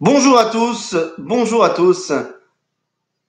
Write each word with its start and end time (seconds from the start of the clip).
Bonjour 0.00 0.38
à 0.38 0.44
tous, 0.44 0.94
bonjour 1.18 1.64
à 1.64 1.70
tous. 1.70 2.12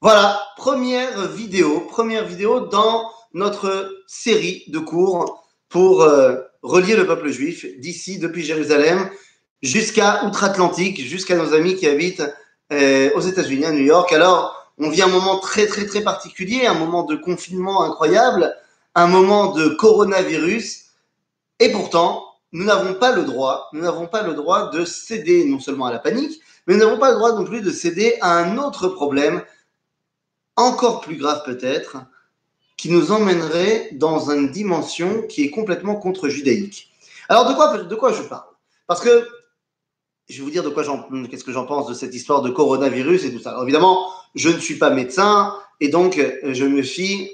Voilà, 0.02 0.40
première 0.56 1.28
vidéo, 1.28 1.80
première 1.90 2.26
vidéo 2.26 2.60
dans 2.60 3.10
notre 3.34 4.04
série 4.06 4.66
de 4.68 4.78
cours 4.78 5.50
pour 5.68 6.04
euh, 6.04 6.36
relier 6.62 6.96
le 6.96 7.08
peuple 7.08 7.30
juif 7.30 7.66
d'ici, 7.80 8.20
depuis 8.20 8.44
Jérusalem, 8.44 9.10
jusqu'à 9.64 10.24
Outre-Atlantique, 10.26 11.02
jusqu'à 11.02 11.36
nos 11.36 11.56
amis 11.56 11.76
qui 11.76 11.88
habitent 11.88 12.32
euh, 12.72 13.10
aux 13.16 13.22
États-Unis, 13.22 13.66
à 13.66 13.72
New 13.72 13.86
York. 13.86 14.14
Alors, 14.14 14.72
on 14.78 14.92
vit 14.92 15.02
un 15.02 15.08
moment 15.08 15.40
très 15.40 15.66
très 15.66 15.88
très 15.88 16.02
particulier, 16.02 16.68
un 16.68 16.76
moment 16.76 17.02
de 17.02 17.16
confinement 17.16 17.82
incroyable, 17.82 18.56
un 18.94 19.08
moment 19.08 19.54
de 19.54 19.70
coronavirus, 19.70 20.86
et 21.60 21.72
pourtant, 21.72 22.26
nous 22.52 22.66
n'avons 22.66 22.94
pas 22.94 23.16
le 23.16 23.24
droit, 23.24 23.70
nous 23.74 23.82
n'avons 23.82 24.06
pas 24.06 24.22
le 24.22 24.36
droit 24.36 24.70
de 24.70 24.86
céder 24.86 25.46
non 25.46 25.60
seulement 25.60 25.88
à 25.88 25.92
la 25.92 25.98
panique, 25.98 26.40
mais 26.70 26.76
nous 26.76 26.82
n'avons 26.82 27.00
pas 27.00 27.10
le 27.10 27.16
droit 27.16 27.34
non 27.34 27.46
plus 27.46 27.62
de 27.62 27.72
céder 27.72 28.14
à 28.22 28.38
un 28.38 28.60
autre 28.60 28.90
problème, 28.90 29.42
encore 30.56 31.02
plus 31.02 31.18
grave 31.18 31.42
peut-être, 31.44 31.98
qui 32.78 32.92
nous 32.92 33.12
emmènerait 33.12 33.90
dans 33.94 34.30
une 34.30 34.52
dimension 34.52 35.24
qui 35.24 35.44
est 35.44 35.50
complètement 35.50 35.96
contre-judaïque. 35.96 36.92
Alors 37.28 37.50
de 37.50 37.56
quoi, 37.56 37.76
de 37.80 37.96
quoi 37.96 38.14
je 38.14 38.22
parle? 38.22 38.46
Parce 38.86 39.02
que 39.02 39.28
je 40.30 40.38
vais 40.38 40.44
vous 40.44 40.52
dire 40.52 40.62
de 40.62 40.70
quoi 40.70 40.84
qu'est-ce 41.32 41.44
que 41.44 41.52
j'en 41.52 41.66
pense 41.66 41.88
de 41.88 41.96
cette 41.96 42.14
histoire 42.14 42.44
de 42.44 42.52
coronavirus 42.52 43.26
et 43.26 43.34
tout 43.34 43.40
ça. 43.40 43.50
Alors 43.50 43.64
évidemment, 43.64 44.08
je 44.36 44.50
ne 44.50 44.60
suis 44.60 44.76
pas 44.76 44.92
médecin 44.92 45.56
et 45.80 45.88
donc 45.88 46.22
je 46.44 46.66
me 46.66 46.84
fie 46.84 47.32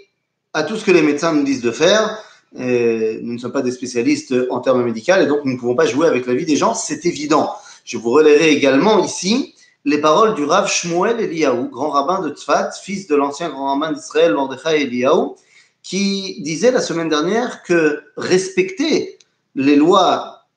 à 0.54 0.64
tout 0.64 0.78
ce 0.78 0.86
que 0.86 0.92
les 0.92 1.02
médecins 1.02 1.34
nous 1.34 1.44
disent 1.44 1.62
de 1.62 1.72
faire. 1.72 2.24
Et 2.58 3.20
nous 3.22 3.34
ne 3.34 3.38
sommes 3.38 3.52
pas 3.52 3.62
des 3.62 3.72
spécialistes 3.72 4.34
en 4.50 4.62
termes 4.62 4.82
médicaux 4.82 5.18
et 5.20 5.28
donc 5.28 5.44
nous 5.44 5.52
ne 5.52 5.58
pouvons 5.58 5.76
pas 5.76 5.88
jouer 5.88 6.08
avec 6.08 6.26
la 6.26 6.36
vie 6.36 6.46
des 6.46 6.56
gens, 6.56 6.74
c'est 6.74 7.06
évident. 7.06 7.54
Je 7.86 7.98
vous 7.98 8.10
relayerai 8.10 8.50
également 8.50 9.04
ici 9.04 9.54
les 9.86 10.00
paroles 10.00 10.34
du 10.34 10.44
Rav 10.44 10.68
Shmuel 10.68 11.20
Eliyahu, 11.20 11.70
grand 11.70 11.92
rabbin 11.92 12.20
de 12.22 12.34
Tzfat, 12.34 12.72
fils 12.72 13.06
de 13.06 13.16
l'ancien 13.16 13.50
grand 13.50 13.68
rabbin 13.68 13.94
d'Israël, 13.94 14.34
Mordechai 14.34 14.82
Eliyahu, 14.82 15.36
qui 15.84 16.42
disait 16.42 16.72
la 16.72 16.82
semaine 16.82 17.10
dernière 17.10 17.62
que 17.62 18.04
respecter 18.18 19.20
les 19.54 19.76
lois 19.76 20.48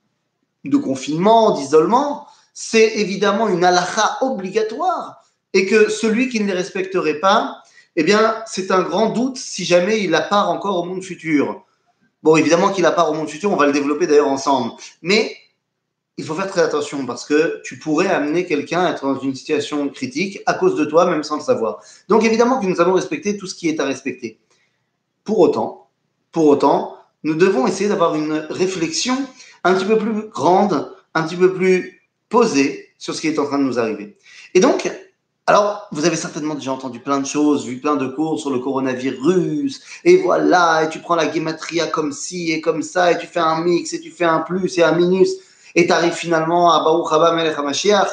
de 0.64 0.78
confinement, 0.78 1.50
d'isolement, 1.50 2.27
c'est 2.55 2.97
évidemment 2.97 3.47
une 3.48 3.62
halakha 3.62 4.16
obligatoire 4.22 5.22
et 5.53 5.66
que 5.66 5.91
celui 5.91 6.31
qui 6.31 6.41
ne 6.41 6.47
les 6.47 6.55
respecterait 6.55 7.20
pas, 7.20 7.62
eh 7.97 8.05
bien, 8.05 8.42
c'est 8.47 8.70
un 8.70 8.81
grand 8.81 9.10
doute 9.10 9.36
si 9.36 9.66
jamais 9.66 10.03
il 10.03 10.14
a 10.14 10.22
part 10.22 10.50
encore 10.50 10.78
au 10.78 10.84
monde 10.84 11.05
futur. 11.05 11.62
Bon, 12.22 12.36
évidemment 12.36 12.70
qu'il 12.70 12.86
a 12.86 12.91
part 12.91 13.10
au 13.10 13.14
monde 13.14 13.28
futur, 13.28 13.53
on 13.53 13.56
va 13.56 13.66
le 13.66 13.72
développer 13.72 14.06
d'ailleurs 14.06 14.28
ensemble. 14.28 14.72
Mais 15.03 15.36
il 16.19 16.24
faut 16.24 16.34
faire 16.34 16.48
très 16.48 16.62
attention 16.62 17.06
parce 17.06 17.24
que 17.24 17.62
tu 17.64 17.78
pourrais 17.78 18.08
amener 18.08 18.44
quelqu'un 18.44 18.84
à 18.84 18.91
être 18.91 19.06
dans 19.06 19.20
une 19.20 19.36
situation 19.36 19.88
critique 19.88 20.41
à 20.47 20.55
cause 20.55 20.75
de 20.75 20.84
toi, 20.84 21.06
même 21.06 21.22
sans 21.22 21.36
le 21.36 21.42
savoir. 21.42 21.80
Donc 22.08 22.25
évidemment 22.25 22.60
que 22.60 22.66
nous 22.66 22.80
allons 22.80 22.94
respecter 22.94 23.36
tout 23.36 23.47
ce 23.47 23.55
qui 23.55 23.69
est 23.69 23.78
à 23.78 23.84
respecter. 23.84 24.41
Pour 25.22 25.38
autant, 25.38 25.88
pour 26.33 26.47
autant, 26.47 26.97
nous 27.22 27.34
devons 27.34 27.69
essayer 27.69 27.88
d'avoir 27.88 28.16
une 28.16 28.47
réflexion 28.50 29.16
un 29.62 29.75
petit 29.75 29.84
peu 29.84 29.97
plus 29.97 30.28
grande, 30.28 30.92
un 31.14 31.22
petit 31.22 31.36
peu 31.36 31.55
plus 31.55 32.02
posée 32.28 32.88
sur 32.98 33.14
ce 33.14 33.20
qui 33.20 33.28
est 33.28 33.38
en 33.38 33.47
train 33.47 33.58
de 33.58 33.64
nous 33.64 33.78
arriver. 33.78 34.16
Et 34.55 34.60
donc, 34.60 34.91
alors, 35.47 35.88
vous 35.92 36.05
avez 36.05 36.16
certainement 36.16 36.55
déjà 36.55 36.72
entendu 36.72 37.00
plein 37.00 37.20
de 37.20 37.27
choses, 37.27 37.64
vu 37.64 37.78
plein 37.78 37.97
de 37.97 38.06
cours 38.06 38.38
sur 38.38 38.50
le 38.50 38.58
coronavirus, 38.58 39.80
et 40.05 40.19
voilà, 40.19 40.84
et 40.84 40.88
tu 40.91 40.98
prends 40.98 41.14
la 41.14 41.27
guématria 41.27 41.86
comme 41.86 42.12
ci 42.12 42.53
et 42.53 42.60
comme 42.60 42.82
ça, 42.82 43.12
et 43.12 43.19
tu 43.19 43.27
fais 43.27 43.41
un 43.41 43.62
mix, 43.62 43.92
et 43.94 44.00
tu 44.00 44.10
fais 44.10 44.25
un 44.25 44.41
plus 44.41 44.77
et 44.78 44.82
un 44.82 44.92
minus 44.92 45.38
et 45.74 45.86
tu 45.86 45.92
arrives 45.92 46.14
finalement 46.14 46.72
à 46.72 46.83
Baruch 46.83 47.12
Haba 47.12 47.33
Melech 47.33 47.58
HaMashiach, 47.58 48.08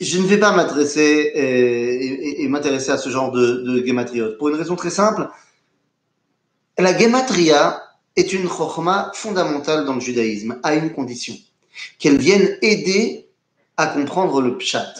je 0.00 0.18
ne 0.18 0.26
vais 0.26 0.38
pas 0.38 0.52
m'adresser 0.52 1.32
et, 1.34 2.48
m'intéresser 2.48 2.90
à 2.90 2.98
ce 2.98 3.08
genre 3.08 3.30
de, 3.32 3.62
de 3.62 4.36
pour 4.38 4.48
une 4.48 4.56
raison 4.56 4.76
très 4.76 4.90
simple. 4.90 5.28
La 6.78 6.96
gematria 6.96 7.82
est 8.16 8.32
une 8.32 8.48
chokma 8.48 9.12
fondamentale 9.14 9.84
dans 9.84 9.94
le 9.94 10.00
judaïsme, 10.00 10.58
à 10.62 10.74
une 10.74 10.92
condition, 10.92 11.34
qu'elle 11.98 12.18
vienne 12.18 12.58
aider 12.62 13.28
à 13.76 13.86
comprendre 13.86 14.40
le 14.40 14.56
pshat. 14.58 14.92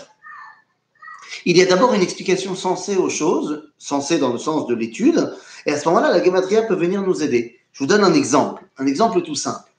Il 1.45 1.56
y 1.56 1.62
a 1.62 1.67
d'abord 1.67 1.93
une 1.95 2.03
explication 2.03 2.55
sensée 2.55 2.97
aux 2.97 3.11
choses, 3.11 3.71
sensée 3.77 4.19
dans 4.19 4.33
le 4.33 4.39
sens 4.39 4.67
de 4.67 4.75
l'étude, 4.75 5.34
et 5.67 5.73
à 5.73 5.79
ce 5.79 5.89
moment-là, 5.89 6.11
la 6.11 6.25
gematria 6.25 6.62
peut 6.62 6.77
venir 6.77 7.03
nous 7.03 7.23
aider. 7.23 7.59
Je 7.73 7.81
vous 7.81 7.87
donne 7.87 8.05
un 8.05 8.15
exemple, 8.15 8.65
un 8.79 8.87
exemple 8.87 9.21
tout 9.23 9.34
simple 9.34 9.74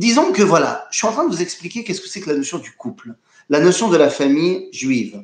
disons 0.00 0.32
que 0.32 0.42
voilà, 0.42 0.88
je 0.90 0.96
suis 0.96 1.06
en 1.06 1.12
train 1.12 1.28
de 1.28 1.34
vous 1.34 1.42
expliquer 1.42 1.84
qu'est-ce 1.84 2.00
que 2.00 2.08
c'est 2.08 2.22
que 2.22 2.30
la 2.30 2.36
notion 2.36 2.56
du 2.56 2.72
couple, 2.72 3.14
la 3.50 3.60
notion 3.60 3.90
de 3.90 3.98
la 3.98 4.08
famille 4.08 4.70
juive. 4.72 5.22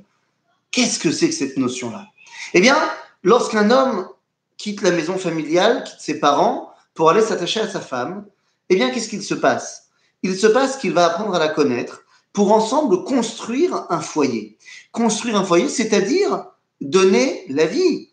Qu'est-ce 0.70 0.98
que 0.98 1.10
c'est 1.10 1.30
que 1.30 1.34
cette 1.34 1.56
notion-là? 1.56 2.08
Eh 2.52 2.60
bien, 2.60 2.76
lorsqu'un 3.22 3.70
homme 3.70 4.06
quitte 4.58 4.82
la 4.82 4.90
maison 4.90 5.16
familiale, 5.16 5.82
quitte 5.84 6.00
ses 6.00 6.20
parents 6.20 6.74
pour 6.92 7.08
aller 7.08 7.22
s'attacher 7.22 7.60
à 7.60 7.68
sa 7.68 7.80
femme, 7.80 8.26
eh 8.68 8.76
bien, 8.76 8.90
qu'est-ce 8.90 9.08
qu'il 9.08 9.22
se 9.22 9.32
passe? 9.32 9.88
Il 10.22 10.36
se 10.36 10.46
passe 10.46 10.76
qu'il 10.76 10.92
va 10.92 11.06
apprendre 11.06 11.34
à 11.34 11.38
la 11.38 11.48
connaître 11.48 12.02
pour 12.34 12.52
ensemble 12.52 13.02
construire 13.04 13.86
un 13.88 14.00
foyer. 14.00 14.58
Construire 14.92 15.36
un 15.36 15.44
foyer, 15.44 15.70
c'est-à-dire 15.70 16.48
donner 16.82 17.46
la 17.48 17.64
vie, 17.64 18.10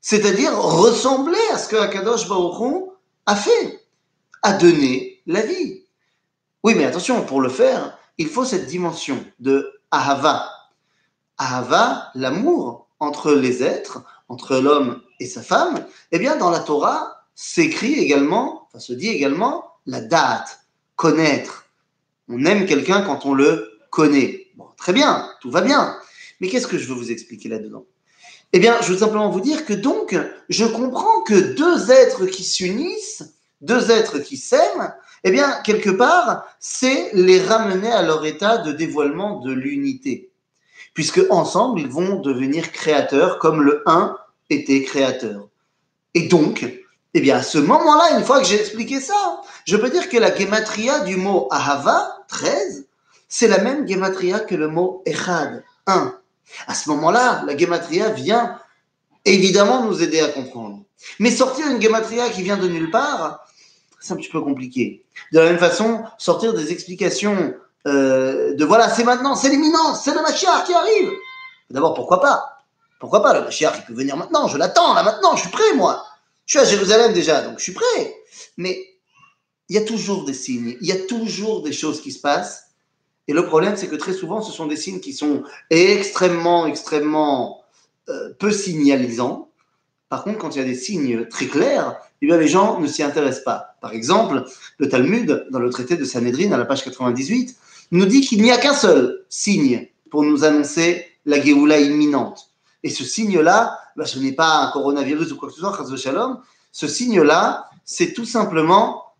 c'est-à-dire 0.00 0.56
ressembler 0.56 1.44
à 1.52 1.58
ce 1.58 1.68
que 1.68 1.76
Akadosh 1.76 2.28
Baruch 2.28 2.84
a 3.26 3.34
fait, 3.34 3.80
à 4.42 4.52
donner 4.52 5.20
la 5.26 5.42
vie. 5.42 5.83
Oui, 6.64 6.74
mais 6.74 6.86
attention, 6.86 7.22
pour 7.26 7.42
le 7.42 7.50
faire, 7.50 7.98
il 8.16 8.26
faut 8.26 8.46
cette 8.46 8.66
dimension 8.66 9.22
de 9.38 9.70
ahava. 9.90 10.48
Ahava, 11.36 12.10
l'amour 12.14 12.88
entre 13.00 13.32
les 13.32 13.62
êtres, 13.62 14.02
entre 14.30 14.56
l'homme 14.56 15.02
et 15.20 15.26
sa 15.26 15.42
femme. 15.42 15.84
Eh 16.10 16.18
bien, 16.18 16.36
dans 16.36 16.48
la 16.48 16.60
Torah, 16.60 17.26
s'écrit 17.34 17.92
également, 17.92 18.66
enfin 18.66 18.78
se 18.78 18.94
dit 18.94 19.08
également, 19.08 19.72
la 19.84 20.00
date, 20.00 20.60
connaître. 20.96 21.66
On 22.30 22.46
aime 22.46 22.64
quelqu'un 22.64 23.02
quand 23.02 23.26
on 23.26 23.34
le 23.34 23.78
connaît. 23.90 24.46
Très 24.78 24.94
bien, 24.94 25.28
tout 25.42 25.50
va 25.50 25.60
bien. 25.60 25.98
Mais 26.40 26.48
qu'est-ce 26.48 26.66
que 26.66 26.78
je 26.78 26.88
veux 26.88 26.94
vous 26.94 27.12
expliquer 27.12 27.50
là-dedans? 27.50 27.84
Eh 28.54 28.58
bien, 28.58 28.80
je 28.80 28.90
veux 28.90 28.98
simplement 28.98 29.28
vous 29.28 29.40
dire 29.40 29.66
que 29.66 29.74
donc, 29.74 30.16
je 30.48 30.64
comprends 30.64 31.20
que 31.26 31.34
deux 31.34 31.90
êtres 31.90 32.24
qui 32.24 32.42
s'unissent, 32.42 33.33
deux 33.64 33.90
êtres 33.90 34.18
qui 34.18 34.36
s'aiment, 34.36 34.94
eh 35.24 35.30
bien, 35.30 35.60
quelque 35.64 35.90
part, 35.90 36.44
c'est 36.60 37.10
les 37.14 37.40
ramener 37.40 37.90
à 37.90 38.02
leur 38.02 38.24
état 38.26 38.58
de 38.58 38.72
dévoilement 38.72 39.40
de 39.40 39.52
l'unité. 39.52 40.30
Puisque 40.92 41.22
ensemble, 41.30 41.80
ils 41.80 41.88
vont 41.88 42.20
devenir 42.20 42.70
créateurs 42.72 43.38
comme 43.38 43.62
le 43.62 43.82
un 43.86 44.16
était 44.50 44.82
créateur. 44.82 45.48
Et 46.12 46.28
donc, 46.28 46.64
eh 47.14 47.20
bien, 47.20 47.36
à 47.38 47.42
ce 47.42 47.58
moment-là, 47.58 48.18
une 48.18 48.24
fois 48.24 48.40
que 48.40 48.46
j'ai 48.46 48.60
expliqué 48.60 49.00
ça, 49.00 49.40
je 49.66 49.76
peux 49.76 49.90
dire 49.90 50.08
que 50.08 50.18
la 50.18 50.34
gematria 50.36 51.00
du 51.00 51.16
mot 51.16 51.48
ahava, 51.50 52.18
13, 52.28 52.86
c'est 53.28 53.48
la 53.48 53.58
même 53.58 53.88
gematria 53.88 54.40
que 54.40 54.54
le 54.54 54.68
mot 54.68 55.02
echad, 55.06 55.64
1. 55.86 56.14
À 56.66 56.74
ce 56.74 56.88
moment-là, 56.90 57.44
la 57.46 57.56
gematria 57.56 58.10
vient 58.10 58.58
évidemment 59.24 59.84
nous 59.84 60.02
aider 60.02 60.20
à 60.20 60.28
comprendre. 60.28 60.82
Mais 61.18 61.30
sortir 61.30 61.66
une 61.68 61.80
gematria 61.80 62.28
qui 62.28 62.42
vient 62.42 62.56
de 62.56 62.68
nulle 62.68 62.90
part, 62.90 63.46
c'est 64.04 64.12
un 64.12 64.16
petit 64.16 64.28
peu 64.28 64.42
compliqué. 64.42 65.02
De 65.32 65.38
la 65.38 65.46
même 65.46 65.58
façon, 65.58 66.02
sortir 66.18 66.52
des 66.52 66.72
explications 66.72 67.54
euh, 67.86 68.54
de 68.54 68.64
voilà, 68.64 68.90
c'est 68.90 69.04
maintenant, 69.04 69.34
c'est 69.34 69.48
l'imminence, 69.48 70.04
c'est 70.04 70.14
le 70.14 70.20
Mashiach 70.20 70.64
qui 70.66 70.74
arrive. 70.74 71.10
D'abord, 71.70 71.94
pourquoi 71.94 72.20
pas? 72.20 72.58
Pourquoi 73.00 73.22
pas? 73.22 73.32
Le 73.32 73.44
Mashiach, 73.44 73.78
il 73.78 73.84
peut 73.86 73.94
venir 73.94 74.16
maintenant, 74.16 74.46
je 74.46 74.58
l'attends, 74.58 74.92
là 74.92 75.02
maintenant, 75.02 75.36
je 75.36 75.42
suis 75.42 75.50
prêt, 75.50 75.72
moi. 75.74 76.04
Je 76.44 76.58
suis 76.58 76.66
à 76.66 76.68
Jérusalem 76.68 77.14
déjà, 77.14 77.40
donc 77.40 77.58
je 77.58 77.62
suis 77.62 77.72
prêt. 77.72 78.14
Mais 78.58 78.78
il 79.70 79.76
y 79.76 79.78
a 79.78 79.84
toujours 79.84 80.26
des 80.26 80.34
signes, 80.34 80.76
il 80.82 80.86
y 80.86 80.92
a 80.92 81.06
toujours 81.06 81.62
des 81.62 81.72
choses 81.72 82.02
qui 82.02 82.12
se 82.12 82.20
passent. 82.20 82.64
Et 83.26 83.32
le 83.32 83.46
problème, 83.46 83.74
c'est 83.78 83.88
que 83.88 83.96
très 83.96 84.12
souvent, 84.12 84.42
ce 84.42 84.52
sont 84.52 84.66
des 84.66 84.76
signes 84.76 85.00
qui 85.00 85.14
sont 85.14 85.44
extrêmement, 85.70 86.66
extrêmement 86.66 87.64
euh, 88.10 88.34
peu 88.38 88.50
signalisants. 88.50 89.48
Par 90.08 90.24
contre, 90.24 90.38
quand 90.38 90.54
il 90.54 90.58
y 90.58 90.62
a 90.62 90.64
des 90.64 90.74
signes 90.74 91.26
très 91.26 91.46
clairs, 91.46 91.96
eh 92.22 92.26
bien, 92.26 92.36
les 92.36 92.48
gens 92.48 92.80
ne 92.80 92.86
s'y 92.86 93.02
intéressent 93.02 93.44
pas. 93.44 93.76
Par 93.80 93.92
exemple, 93.92 94.44
le 94.78 94.88
Talmud, 94.88 95.46
dans 95.50 95.58
le 95.58 95.70
traité 95.70 95.96
de 95.96 96.04
Sanhedrin, 96.04 96.52
à 96.52 96.56
la 96.56 96.64
page 96.64 96.84
98, 96.84 97.56
nous 97.90 98.06
dit 98.06 98.20
qu'il 98.20 98.42
n'y 98.42 98.50
a 98.50 98.58
qu'un 98.58 98.74
seul 98.74 99.24
signe 99.28 99.88
pour 100.10 100.22
nous 100.22 100.44
annoncer 100.44 101.06
la 101.26 101.40
Géoula 101.40 101.80
imminente. 101.80 102.50
Et 102.82 102.90
ce 102.90 103.04
signe-là, 103.04 103.78
bah, 103.96 104.04
ce 104.04 104.18
n'est 104.18 104.32
pas 104.32 104.58
un 104.58 104.70
coronavirus 104.70 105.32
ou 105.32 105.36
quoi 105.36 105.48
que 105.48 105.54
ce 105.54 105.60
soit. 105.60 106.42
Ce 106.72 106.88
signe-là, 106.88 107.68
c'est 107.84 108.12
tout 108.12 108.24
simplement 108.24 109.14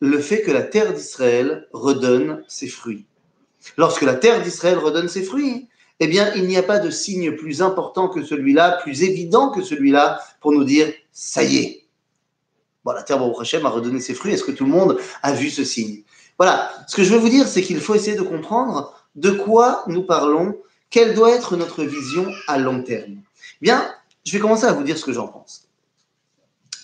le 0.00 0.18
fait 0.18 0.42
que 0.42 0.50
la 0.50 0.62
terre 0.62 0.92
d'Israël 0.92 1.68
redonne 1.72 2.44
ses 2.48 2.68
fruits. 2.68 3.06
Lorsque 3.76 4.02
la 4.02 4.14
terre 4.14 4.42
d'Israël 4.42 4.78
redonne 4.78 5.08
ses 5.08 5.22
fruits, 5.22 5.68
eh 6.00 6.06
bien, 6.06 6.32
il 6.34 6.46
n'y 6.46 6.56
a 6.56 6.62
pas 6.62 6.78
de 6.78 6.90
signe 6.90 7.36
plus 7.36 7.62
important 7.62 8.08
que 8.08 8.24
celui-là, 8.24 8.78
plus 8.82 9.02
évident 9.02 9.50
que 9.50 9.62
celui-là, 9.62 10.20
pour 10.40 10.52
nous 10.52 10.64
dire 10.64 10.92
ça 11.12 11.44
y 11.44 11.56
est, 11.58 11.84
Bon, 12.84 12.92
la 12.92 13.02
terre, 13.02 13.18
Baruch 13.18 13.40
Hashem, 13.40 13.64
a 13.64 13.70
redonné 13.70 14.00
ses 14.00 14.14
fruits. 14.14 14.32
Est-ce 14.32 14.44
que 14.44 14.52
tout 14.52 14.64
le 14.64 14.70
monde 14.70 14.98
a 15.22 15.32
vu 15.32 15.48
ce 15.48 15.64
signe? 15.64 16.02
Voilà. 16.38 16.70
Ce 16.86 16.96
que 16.96 17.02
je 17.02 17.12
veux 17.14 17.18
vous 17.18 17.30
dire, 17.30 17.48
c'est 17.48 17.62
qu'il 17.62 17.80
faut 17.80 17.94
essayer 17.94 18.16
de 18.16 18.22
comprendre 18.22 18.94
de 19.14 19.30
quoi 19.30 19.84
nous 19.86 20.02
parlons, 20.02 20.58
quelle 20.90 21.14
doit 21.14 21.30
être 21.30 21.56
notre 21.56 21.82
vision 21.82 22.30
à 22.46 22.58
long 22.58 22.82
terme. 22.82 23.16
Bien, 23.62 23.90
je 24.24 24.32
vais 24.32 24.38
commencer 24.38 24.66
à 24.66 24.72
vous 24.72 24.82
dire 24.82 24.98
ce 24.98 25.04
que 25.04 25.12
j'en 25.12 25.28
pense. 25.28 25.68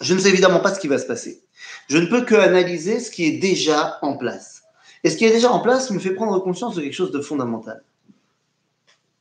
Je 0.01 0.15
ne 0.15 0.19
sais 0.19 0.31
évidemment 0.31 0.61
pas 0.61 0.73
ce 0.75 0.81
qui 0.81 0.89
va 0.89 0.99
se 0.99 1.07
passer. 1.07 1.43
Je 1.89 1.99
ne 1.99 2.07
peux 2.07 2.23
que 2.23 2.35
analyser 2.35 2.99
ce 3.01 3.11
qui 3.11 3.27
est 3.27 3.39
déjà 3.39 3.99
en 4.01 4.17
place. 4.17 4.63
Et 5.05 5.11
ce 5.11 5.17
qui 5.17 5.27
est 5.27 5.31
déjà 5.31 5.51
en 5.51 5.61
place 5.61 5.91
me 5.91 5.99
fait 5.99 6.15
prendre 6.15 6.39
conscience 6.39 6.77
de 6.77 6.81
quelque 6.81 6.95
chose 6.95 7.13
de 7.13 7.21
fondamental. 7.21 7.83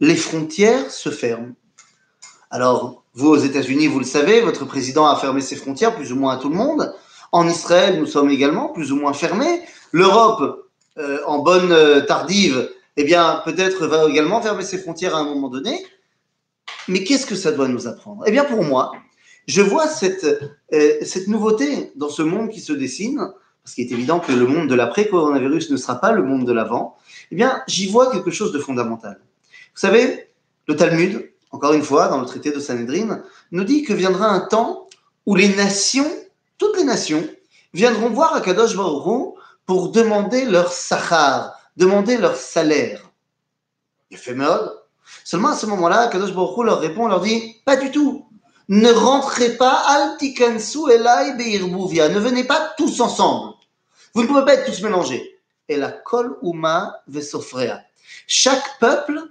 Les 0.01 0.15
frontières 0.15 0.91
se 0.91 1.09
ferment. 1.09 1.55
Alors, 2.49 3.03
vous 3.13 3.27
aux 3.27 3.37
États-Unis, 3.37 3.87
vous 3.87 3.99
le 3.99 4.05
savez, 4.05 4.39
votre 4.39 4.63
président 4.65 5.05
a 5.07 5.15
fermé 5.17 5.41
ses 5.41 5.57
frontières 5.57 5.93
plus 5.93 6.13
ou 6.13 6.15
moins 6.15 6.33
à 6.33 6.37
tout 6.37 6.47
le 6.47 6.55
monde. 6.55 6.93
En 7.33 7.47
Israël, 7.47 7.99
nous 7.99 8.05
sommes 8.05 8.29
également 8.29 8.69
plus 8.69 8.93
ou 8.93 8.95
moins 8.95 9.13
fermés. 9.13 9.61
L'Europe, 9.91 10.69
euh, 10.97 11.19
en 11.27 11.39
bonne 11.39 11.71
euh, 11.73 12.01
tardive, 12.01 12.71
eh 12.95 13.03
bien, 13.03 13.41
peut-être 13.43 13.87
va 13.87 14.05
également 14.09 14.41
fermer 14.41 14.63
ses 14.63 14.77
frontières 14.77 15.15
à 15.15 15.19
un 15.19 15.25
moment 15.25 15.49
donné. 15.49 15.85
Mais 16.87 17.03
qu'est-ce 17.03 17.25
que 17.25 17.35
ça 17.35 17.51
doit 17.51 17.67
nous 17.67 17.87
apprendre? 17.87 18.23
Eh 18.25 18.31
bien, 18.31 18.45
pour 18.45 18.63
moi, 18.63 18.93
je 19.47 19.61
vois 19.61 19.87
cette, 19.87 20.23
euh, 20.73 20.93
cette 21.01 21.27
nouveauté 21.27 21.91
dans 21.95 22.09
ce 22.09 22.21
monde 22.21 22.49
qui 22.49 22.61
se 22.61 22.71
dessine, 22.71 23.19
parce 23.63 23.75
qu'il 23.75 23.85
est 23.85 23.91
évident 23.91 24.21
que 24.21 24.31
le 24.31 24.47
monde 24.47 24.69
de 24.69 24.75
l'après-coronavirus 24.75 25.71
ne 25.71 25.77
sera 25.77 25.95
pas 25.95 26.13
le 26.13 26.23
monde 26.23 26.45
de 26.45 26.53
l'avant. 26.53 26.95
Eh 27.31 27.35
bien, 27.35 27.61
j'y 27.67 27.91
vois 27.91 28.11
quelque 28.11 28.31
chose 28.31 28.53
de 28.53 28.59
fondamental. 28.59 29.19
Savez, 29.79 30.27
le 30.67 30.75
Talmud, 30.75 31.31
encore 31.51 31.71
une 31.71 31.83
fois, 31.83 32.09
dans 32.09 32.19
le 32.19 32.25
traité 32.25 32.51
de 32.51 32.59
Sanhedrin, 32.59 33.23
nous 33.53 33.63
dit 33.63 33.83
que 33.83 33.93
viendra 33.93 34.27
un 34.27 34.41
temps 34.41 34.89
où 35.25 35.37
les 35.37 35.55
nations, 35.55 36.11
toutes 36.57 36.75
les 36.75 36.83
nations, 36.83 37.25
viendront 37.73 38.09
voir 38.09 38.35
Akadosh 38.35 38.75
Baruch 38.75 39.35
pour 39.65 39.93
demander 39.93 40.43
leur 40.43 40.73
sahar, 40.73 41.53
demander 41.77 42.17
leur 42.17 42.35
salaire. 42.35 43.09
Il 44.11 44.17
fait 44.17 44.33
mode. 44.33 44.69
Seulement 45.23 45.51
à 45.51 45.55
ce 45.55 45.65
moment-là, 45.67 46.01
Akadosh 46.01 46.33
Baruch 46.33 46.65
leur 46.65 46.81
répond, 46.81 47.07
leur 47.07 47.21
dit, 47.21 47.55
pas 47.63 47.77
du 47.77 47.89
tout. 47.89 48.27
Ne 48.67 48.91
rentrez 48.91 49.55
pas, 49.55 49.81
altikansu 49.87 50.91
elai 50.91 51.35
beirbouvia. 51.37 52.09
Ne 52.09 52.19
venez 52.19 52.43
pas 52.43 52.73
tous 52.77 52.99
ensemble. 52.99 53.53
Vous 54.13 54.23
ne 54.23 54.27
pouvez 54.27 54.43
pas 54.43 54.55
être 54.55 54.65
tous 54.65 54.81
mélangés. 54.81 55.39
Et 55.69 55.77
la 55.77 55.93
kol 55.93 56.37
uma 56.41 56.97
vesofrea. 57.07 57.81
Chaque 58.27 58.77
peuple 58.81 59.23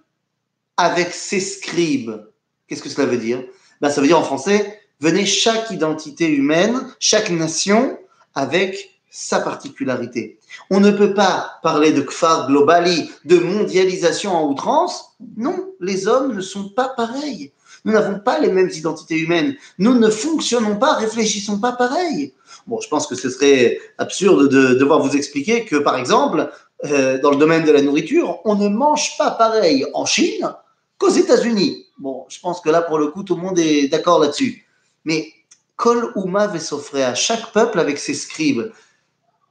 avec 0.79 1.13
ses 1.13 1.41
scribes. 1.41 2.25
Qu'est-ce 2.67 2.83
que 2.83 2.89
cela 2.89 3.07
veut 3.07 3.19
dire? 3.19 3.43
Ben, 3.81 3.91
Ça 3.91 4.01
veut 4.01 4.07
dire 4.07 4.19
en 4.19 4.23
français, 4.23 4.81
venez 5.01 5.27
chaque 5.27 5.71
identité 5.71 6.29
humaine, 6.29 6.87
chaque 7.01 7.31
nation 7.31 7.99
avec 8.35 8.99
sa 9.11 9.41
particularité. 9.41 10.39
On 10.71 10.81
ne 10.81 10.91
peut 10.91 11.13
pas 11.15 11.59
parler 11.63 11.93
de 11.93 12.03
kfar 12.03 12.47
globali, 12.47 13.11
de 13.25 13.39
mondialisation 13.39 14.33
en 14.33 14.49
outrance. 14.49 15.17
Non, 15.37 15.73
les 15.81 16.07
hommes 16.07 16.35
ne 16.35 16.41
sont 16.41 16.69
pas 16.69 16.91
pareils. 16.91 17.53
Nous 17.85 17.93
n'avons 17.93 18.19
pas 18.21 18.39
les 18.39 18.53
mêmes 18.53 18.71
identités 18.71 19.17
humaines. 19.17 19.57
Nous 19.79 19.95
ne 19.95 20.09
fonctionnons 20.09 20.77
pas, 20.77 20.95
réfléchissons 20.95 21.59
pas 21.59 21.73
pareil. 21.73 22.35
Bon, 22.67 22.81
je 22.81 22.89
pense 22.89 23.07
que 23.07 23.15
ce 23.15 23.31
serait 23.31 23.79
absurde 23.99 24.49
de 24.49 24.75
devoir 24.75 25.01
vous 25.01 25.17
expliquer 25.17 25.65
que, 25.65 25.77
par 25.77 25.97
exemple, 25.97 26.51
euh, 26.85 27.19
dans 27.21 27.31
le 27.31 27.37
domaine 27.37 27.65
de 27.65 27.73
la 27.73 27.83
nourriture, 27.83 28.41
on 28.45 28.55
ne 28.57 28.69
mange 28.69 29.17
pas 29.17 29.31
pareil 29.31 29.87
en 29.95 30.05
Chine 30.05 30.53
qu'aux 30.99 31.11
États-Unis. 31.11 31.87
Bon, 31.99 32.27
je 32.29 32.39
pense 32.41 32.61
que 32.61 32.71
là, 32.71 32.83
pour 32.83 32.99
le 32.99 33.09
coup, 33.09 33.23
tout 33.23 33.37
le 33.37 33.43
monde 33.43 33.59
est 33.59 33.89
d'accord 33.89 34.19
là-dessus. 34.19 34.67
Mais 35.05 35.33
Kol 35.77 36.12
Uma 36.17 36.50
à 36.50 37.15
chaque 37.15 37.53
peuple 37.53 37.79
avec 37.79 37.99
ses 37.99 38.15
scribes. 38.15 38.73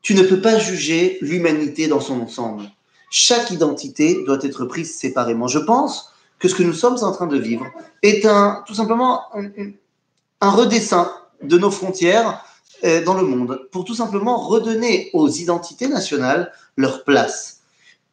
Tu 0.02 0.14
ne 0.14 0.24
peux 0.24 0.42
pas 0.42 0.60
juger 0.60 1.18
l'humanité 1.22 1.88
dans 1.88 2.00
son 2.00 2.22
ensemble. 2.22 2.64
Chaque 3.10 3.52
identité 3.52 4.24
doit 4.26 4.40
être 4.42 4.66
prise 4.66 4.96
séparément. 4.96 5.48
Je 5.48 5.60
pense 5.60 6.14
que 6.40 6.48
ce 6.48 6.56
que 6.56 6.64
nous 6.64 6.74
sommes 6.74 6.98
en 7.02 7.12
train 7.12 7.28
de 7.28 7.38
vivre 7.38 7.66
est 8.04 8.26
un, 8.26 8.64
tout 8.68 8.76
simplement 8.76 9.24
un, 9.36 9.50
un 10.42 10.50
redessin 10.50 11.12
de 11.42 11.58
nos 11.58 11.72
frontières 11.72 12.44
euh, 12.84 13.04
dans 13.04 13.16
le 13.16 13.24
monde 13.24 13.68
pour 13.72 13.86
tout 13.86 13.96
simplement 13.96 14.38
redonner 14.38 15.10
aux 15.14 15.30
identités 15.30 15.88
nationales 15.88 16.52
leur 16.76 17.04
place. 17.04 17.57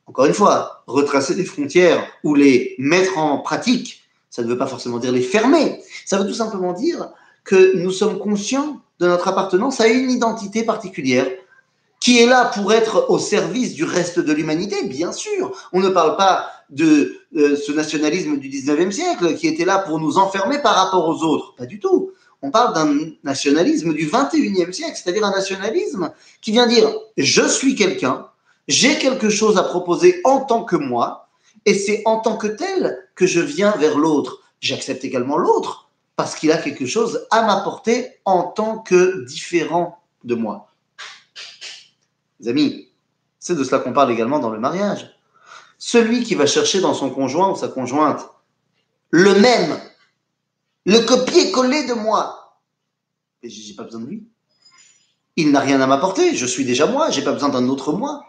Encore 0.07 0.27
une 0.27 0.35
fois, 0.35 0.83
retracer 0.87 1.35
des 1.35 1.45
frontières 1.45 2.07
ou 2.23 2.35
les 2.35 2.75
mettre 2.79 3.19
en 3.19 3.39
pratique, 3.39 4.03
ça 4.31 4.43
ne 4.43 4.49
veut 4.49 4.59
pas 4.59 4.67
forcément 4.67 4.99
dire 4.99 5.13
les 5.13 5.23
fermer. 5.23 5.81
Ça 6.05 6.19
veut 6.19 6.27
tout 6.27 6.35
simplement 6.35 6.73
dire 6.73 7.11
que 7.45 7.77
nous 7.77 7.91
sommes 7.91 8.19
conscients 8.19 8.81
de 9.01 9.07
notre 9.07 9.29
appartenance 9.29 9.81
à 9.81 9.89
une 9.89 10.11
identité 10.11 10.65
particulière 10.65 11.27
qui 12.01 12.19
est 12.19 12.27
là 12.27 12.51
pour 12.55 12.73
être 12.73 13.07
au 13.09 13.19
service 13.19 13.73
du 13.73 13.85
reste 13.85 14.21
de 14.21 14.33
l'humanité, 14.33 14.85
bien 14.85 15.11
sûr. 15.11 15.53
On 15.73 15.81
ne 15.81 15.89
parle 15.89 16.17
pas 16.17 16.51
de 16.69 17.17
euh, 17.37 17.57
ce 17.57 17.73
nationalisme 17.73 18.37
du 18.37 18.51
19e 18.51 18.91
siècle 18.91 19.35
qui 19.37 19.47
était 19.47 19.65
là 19.65 19.79
pour 19.79 19.99
nous 19.99 20.19
enfermer 20.19 20.59
par 20.59 20.75
rapport 20.75 21.09
aux 21.09 21.23
autres. 21.23 21.55
Pas 21.57 21.67
du 21.67 21.79
tout. 21.79 22.11
On 22.43 22.51
parle 22.51 22.75
d'un 22.75 23.11
nationalisme 23.23 23.95
du 23.95 24.07
21e 24.07 24.73
siècle, 24.73 25.01
c'est-à-dire 25.03 25.25
un 25.25 25.31
nationalisme 25.31 26.13
qui 26.43 26.53
vient 26.53 26.67
dire 26.67 26.95
je 27.17 27.49
suis 27.49 27.75
quelqu'un, 27.75 28.27
j'ai 28.69 28.99
quelque 28.99 29.31
chose 29.31 29.59
à 29.59 29.63
proposer 29.63 30.21
en 30.25 30.41
tant 30.41 30.65
que 30.65 30.77
moi, 30.77 31.29
et 31.67 31.75
c'est 31.75 32.03
en 32.05 32.21
tant 32.21 32.37
que 32.37 32.47
tel 32.47 33.09
que 33.15 33.27
je 33.27 33.41
viens 33.41 33.73
vers 33.73 33.99
l'autre. 33.99 34.41
J'accepte 34.61 35.05
également 35.05 35.37
l'autre 35.37 35.89
parce 36.17 36.35
qu'il 36.37 36.53
a 36.53 36.59
quelque 36.59 36.87
chose 36.87 37.27
à 37.31 37.43
m'apporter 37.43 38.21
en 38.25 38.45
tant 38.45 38.79
que 38.79 39.25
différent 39.25 40.03
de 40.25 40.35
moi. 40.35 40.71
Les 42.41 42.49
amis, 42.49 42.89
c'est 43.39 43.57
de 43.57 43.65
cela 43.65 43.81
qu'on 43.81 43.93
parle 43.93 44.13
également 44.13 44.39
dans 44.39 44.51
le 44.51 44.59
mariage. 44.59 45.11
Celui 45.79 46.23
qui 46.23 46.35
va 46.35 46.47
chercher 46.47 46.81
dans 46.81 46.95
son 46.95 47.11
conjoint 47.11 47.51
ou 47.51 47.57
sa 47.57 47.69
conjointe 47.69 48.29
le 49.11 49.39
même, 49.39 49.79
le 50.87 51.01
copier-coller 51.01 51.87
de 51.87 51.95
moi, 51.95 52.59
mais 53.43 53.49
j'ai 53.49 53.75
pas 53.75 53.85
besoin 53.85 54.01
de 54.01 54.07
lui. 54.07 54.27
Il 55.37 55.51
n'a 55.51 55.61
rien 55.61 55.81
à 55.81 55.87
m'apporter, 55.87 56.35
je 56.35 56.47
suis 56.47 56.65
déjà 56.65 56.87
moi, 56.87 57.11
j'ai 57.11 57.23
pas 57.23 57.33
besoin 57.33 57.49
d'un 57.49 57.69
autre 57.69 57.93
moi. 57.93 58.25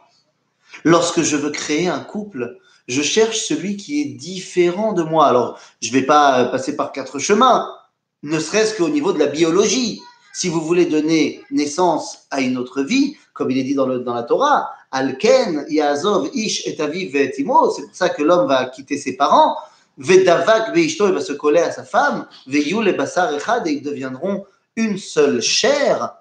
Lorsque 0.86 1.24
je 1.24 1.36
veux 1.36 1.50
créer 1.50 1.88
un 1.88 2.00
couple, 2.00 2.60
je 2.88 3.02
cherche 3.02 3.40
celui 3.40 3.76
qui 3.76 4.02
est 4.02 4.14
différent 4.14 4.94
de 4.94 5.02
moi. 5.02 5.26
Alors, 5.26 5.60
je 5.82 5.90
ne 5.90 5.94
vais 5.94 6.06
pas 6.06 6.42
euh, 6.42 6.46
passer 6.46 6.76
par 6.76 6.92
quatre 6.92 7.18
chemins, 7.18 7.68
ne 8.22 8.40
serait-ce 8.40 8.78
qu'au 8.78 8.90
niveau 8.90 9.12
de 9.12 9.18
la 9.18 9.26
biologie. 9.26 10.00
Si 10.32 10.48
vous 10.48 10.62
voulez 10.62 10.86
donner 10.86 11.42
naissance 11.50 12.28
à 12.30 12.40
une 12.40 12.56
autre 12.58 12.84
vie, 12.84 13.18
comme 13.34 13.50
il 13.50 13.58
est 13.58 13.64
dit 13.64 13.74
dans, 13.74 13.88
la 13.88 14.24
Torah, 14.24 14.70
Alken, 14.92 15.66
Yazov, 15.70 16.30
Ish 16.36 16.68
et 16.68 16.80
Aviv 16.80 17.12
c'est 17.36 17.44
pour 17.44 17.76
ça 17.92 18.10
que 18.10 18.22
l'homme 18.22 18.48
va 18.48 18.66
quitter 18.66 18.98
ses 18.98 19.18
parents, 19.18 19.58
Vedavak 19.98 20.76
Veishto, 20.76 21.08
il 21.08 21.14
va 21.14 21.22
se 21.22 21.34
coller 21.34 21.62
à 21.62 21.72
sa 21.72 21.84
femme, 21.84 22.28
Veyul 22.46 22.88
et 22.88 22.94
Bassar 22.94 23.34
Echad, 23.34 23.66
et 23.66 23.72
ils 23.72 23.82
deviendront 23.82 24.46
une 24.76 25.00
seule 25.00 25.42
chair. 25.42 26.14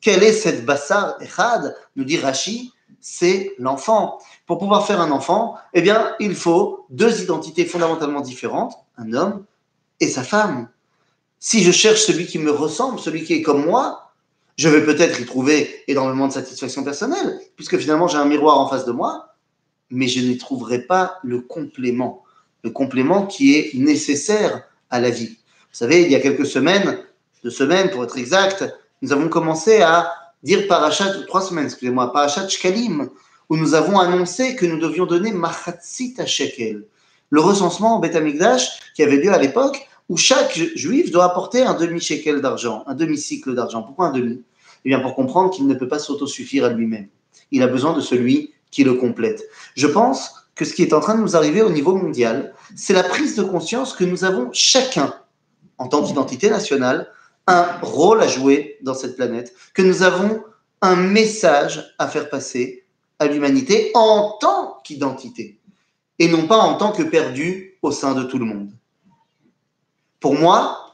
Quelle 0.00 0.24
est 0.24 0.32
cette 0.32 0.64
Bassar 0.64 1.14
Echad? 1.20 1.76
Nous 1.94 2.04
dit 2.04 2.18
Rashi, 2.18 2.72
c'est 3.00 3.54
l'enfant. 3.58 4.18
Pour 4.46 4.58
pouvoir 4.58 4.86
faire 4.86 5.00
un 5.00 5.10
enfant, 5.10 5.56
eh 5.74 5.82
bien, 5.82 6.14
il 6.20 6.34
faut 6.34 6.86
deux 6.90 7.22
identités 7.22 7.64
fondamentalement 7.64 8.20
différentes, 8.20 8.74
un 8.96 9.12
homme 9.12 9.44
et 10.00 10.08
sa 10.08 10.22
femme. 10.22 10.68
Si 11.38 11.62
je 11.62 11.72
cherche 11.72 12.00
celui 12.02 12.26
qui 12.26 12.38
me 12.38 12.50
ressemble, 12.50 12.98
celui 12.98 13.24
qui 13.24 13.34
est 13.34 13.42
comme 13.42 13.64
moi, 13.64 14.12
je 14.56 14.68
vais 14.68 14.84
peut-être 14.84 15.20
y 15.20 15.24
trouver 15.24 15.82
énormément 15.88 16.28
de 16.28 16.32
satisfaction 16.32 16.84
personnelle, 16.84 17.40
puisque 17.56 17.78
finalement 17.78 18.08
j'ai 18.08 18.18
un 18.18 18.26
miroir 18.26 18.58
en 18.58 18.68
face 18.68 18.84
de 18.84 18.92
moi, 18.92 19.34
mais 19.88 20.06
je 20.06 20.20
n'y 20.20 20.36
trouverai 20.36 20.80
pas 20.80 21.18
le 21.22 21.40
complément, 21.40 22.24
le 22.62 22.70
complément 22.70 23.26
qui 23.26 23.56
est 23.56 23.74
nécessaire 23.74 24.64
à 24.90 25.00
la 25.00 25.08
vie. 25.08 25.38
Vous 25.70 25.76
savez, 25.76 26.02
il 26.02 26.10
y 26.10 26.14
a 26.14 26.20
quelques 26.20 26.46
semaines, 26.46 26.98
deux 27.42 27.50
semaines 27.50 27.90
pour 27.90 28.04
être 28.04 28.18
exact, 28.18 28.64
nous 29.00 29.12
avons 29.12 29.28
commencé 29.28 29.80
à 29.80 30.12
dire 30.42 30.66
Parachat, 30.68 31.12
trois 31.26 31.42
semaines, 31.42 31.66
excusez-moi, 31.66 32.12
Parachat 32.12 32.48
Shkalim, 32.48 33.10
où 33.48 33.56
nous 33.56 33.74
avons 33.74 33.98
annoncé 33.98 34.56
que 34.56 34.66
nous 34.66 34.78
devions 34.78 35.06
donner 35.06 35.32
Machatzit 35.32 36.14
à 36.18 36.26
Shekel, 36.26 36.84
le 37.30 37.40
recensement 37.40 37.96
en 37.96 37.98
Beth 37.98 38.16
qui 38.94 39.02
avait 39.02 39.16
lieu 39.16 39.32
à 39.32 39.38
l'époque, 39.38 39.86
où 40.08 40.16
chaque 40.16 40.58
juif 40.74 41.10
doit 41.12 41.24
apporter 41.24 41.62
un 41.62 41.74
demi-shekel 41.74 42.40
d'argent, 42.40 42.82
un 42.86 42.94
demi-cycle 42.94 43.54
d'argent. 43.54 43.82
Pourquoi 43.82 44.08
un 44.08 44.12
demi? 44.12 44.42
Eh 44.84 44.88
bien, 44.88 44.98
pour 44.98 45.14
comprendre 45.14 45.50
qu'il 45.50 45.66
ne 45.66 45.74
peut 45.74 45.88
pas 45.88 45.98
s'autosuffire 45.98 46.64
à 46.64 46.70
lui-même. 46.70 47.08
Il 47.52 47.62
a 47.62 47.68
besoin 47.68 47.92
de 47.92 48.00
celui 48.00 48.52
qui 48.70 48.82
le 48.82 48.94
complète. 48.94 49.44
Je 49.76 49.86
pense 49.86 50.34
que 50.54 50.64
ce 50.64 50.74
qui 50.74 50.82
est 50.82 50.92
en 50.92 51.00
train 51.00 51.14
de 51.14 51.20
nous 51.20 51.36
arriver 51.36 51.62
au 51.62 51.70
niveau 51.70 51.94
mondial, 51.94 52.54
c'est 52.74 52.92
la 52.92 53.04
prise 53.04 53.36
de 53.36 53.42
conscience 53.42 53.94
que 53.94 54.04
nous 54.04 54.24
avons 54.24 54.50
chacun, 54.52 55.14
en 55.78 55.86
tant 55.86 56.02
qu'identité 56.02 56.50
nationale, 56.50 57.08
un 57.46 57.78
rôle 57.82 58.22
à 58.22 58.28
jouer 58.28 58.78
dans 58.82 58.94
cette 58.94 59.16
planète, 59.16 59.54
que 59.74 59.82
nous 59.82 60.02
avons 60.02 60.42
un 60.82 60.96
message 60.96 61.94
à 61.98 62.08
faire 62.08 62.30
passer 62.30 62.84
à 63.18 63.26
l'humanité 63.26 63.90
en 63.94 64.36
tant 64.40 64.78
qu'identité, 64.84 65.60
et 66.18 66.28
non 66.28 66.46
pas 66.46 66.58
en 66.58 66.74
tant 66.74 66.92
que 66.92 67.02
perdu 67.02 67.78
au 67.82 67.90
sein 67.90 68.14
de 68.14 68.22
tout 68.22 68.38
le 68.38 68.46
monde. 68.46 68.70
Pour 70.20 70.34
moi, 70.34 70.92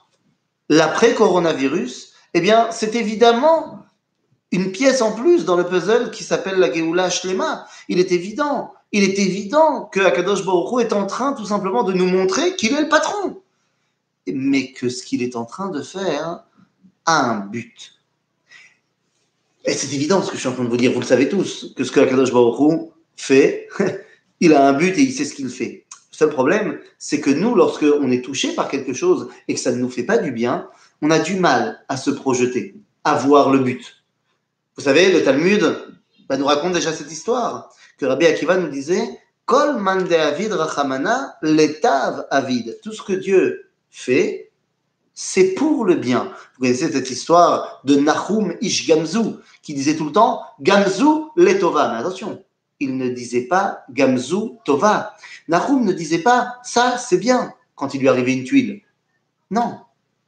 l'après-coronavirus, 0.68 2.12
eh 2.34 2.40
bien, 2.40 2.68
c'est 2.70 2.94
évidemment 2.94 3.84
une 4.52 4.72
pièce 4.72 5.02
en 5.02 5.12
plus 5.12 5.44
dans 5.44 5.56
le 5.56 5.66
puzzle 5.66 6.10
qui 6.10 6.24
s'appelle 6.24 6.58
la 6.58 6.72
Geoula 6.72 7.10
Shlema. 7.10 7.66
Il 7.88 7.98
est 7.98 8.12
évident 8.12 8.72
il 8.92 9.04
est 9.04 9.18
évident 9.18 9.90
que 9.92 10.00
Akadosh 10.00 10.44
Baruch 10.44 10.80
est 10.80 10.92
en 10.92 11.06
train 11.06 11.32
tout 11.32 11.44
simplement 11.44 11.82
de 11.82 11.92
nous 11.92 12.06
montrer 12.06 12.56
qu'il 12.56 12.72
est 12.74 12.80
le 12.80 12.88
patron. 12.88 13.42
Mais 14.32 14.72
que 14.72 14.88
ce 14.88 15.02
qu'il 15.02 15.22
est 15.22 15.36
en 15.36 15.44
train 15.44 15.68
de 15.70 15.82
faire 15.82 16.44
a 17.04 17.30
un 17.30 17.40
but. 17.40 17.94
Et 19.64 19.72
c'est 19.72 19.94
évident 19.94 20.22
ce 20.22 20.28
que 20.28 20.36
je 20.36 20.40
suis 20.40 20.48
en 20.48 20.52
train 20.52 20.64
de 20.64 20.68
vous 20.68 20.76
dire, 20.76 20.92
vous 20.92 21.00
le 21.00 21.06
savez 21.06 21.28
tous, 21.28 21.72
que 21.76 21.84
ce 21.84 21.90
que 21.90 22.00
Akadosh 22.00 22.32
Baruch 22.32 22.90
fait, 23.16 23.68
il 24.40 24.54
a 24.54 24.68
un 24.68 24.72
but 24.72 24.96
et 24.96 25.02
il 25.02 25.12
sait 25.12 25.24
ce 25.24 25.34
qu'il 25.34 25.48
fait. 25.48 25.86
Le 26.12 26.16
seul 26.16 26.30
problème, 26.30 26.78
c'est 26.98 27.20
que 27.20 27.30
nous, 27.30 27.54
lorsque 27.54 27.82
on 27.82 28.10
est 28.10 28.24
touché 28.24 28.52
par 28.52 28.68
quelque 28.68 28.92
chose 28.92 29.28
et 29.48 29.54
que 29.54 29.60
ça 29.60 29.72
ne 29.72 29.76
nous 29.76 29.90
fait 29.90 30.04
pas 30.04 30.18
du 30.18 30.30
bien, 30.30 30.68
on 31.02 31.10
a 31.10 31.18
du 31.18 31.34
mal 31.34 31.84
à 31.88 31.96
se 31.96 32.10
projeter, 32.10 32.76
à 33.04 33.16
voir 33.16 33.50
le 33.50 33.58
but. 33.58 34.04
Vous 34.76 34.84
savez, 34.84 35.12
le 35.12 35.22
Talmud 35.24 35.62
bah, 36.28 36.36
nous 36.36 36.46
raconte 36.46 36.72
déjà 36.72 36.92
cette 36.92 37.10
histoire, 37.10 37.70
que 37.98 38.06
Rabbi 38.06 38.26
Akiva 38.26 38.56
nous 38.56 38.68
disait 38.68 39.02
Kol 39.46 39.76
rachamana. 39.78 41.38
Tout 42.82 42.92
ce 42.92 43.02
que 43.02 43.12
Dieu 43.12 43.65
fait, 43.96 44.52
c'est 45.14 45.54
pour 45.54 45.86
le 45.86 45.94
bien. 45.94 46.24
Vous 46.54 46.60
connaissez 46.60 46.92
cette 46.92 47.10
histoire 47.10 47.80
de 47.84 47.96
Nahum 47.96 48.54
Ish 48.60 48.86
Gamzu, 48.86 49.36
qui 49.62 49.72
disait 49.72 49.96
tout 49.96 50.04
le 50.04 50.12
temps 50.12 50.42
Gamzu 50.60 51.30
letova. 51.36 51.90
Mais 51.92 52.00
attention, 52.00 52.44
il 52.78 52.98
ne 52.98 53.08
disait 53.08 53.46
pas 53.46 53.84
Gamzu 53.90 54.58
Tova. 54.66 55.14
Nahum 55.48 55.82
ne 55.84 55.92
disait 55.92 56.18
pas 56.18 56.56
ça, 56.62 56.98
c'est 56.98 57.16
bien 57.16 57.54
quand 57.74 57.94
il 57.94 58.00
lui 58.00 58.08
arrivait 58.08 58.34
une 58.34 58.44
tuile. 58.44 58.82
Non, 59.50 59.78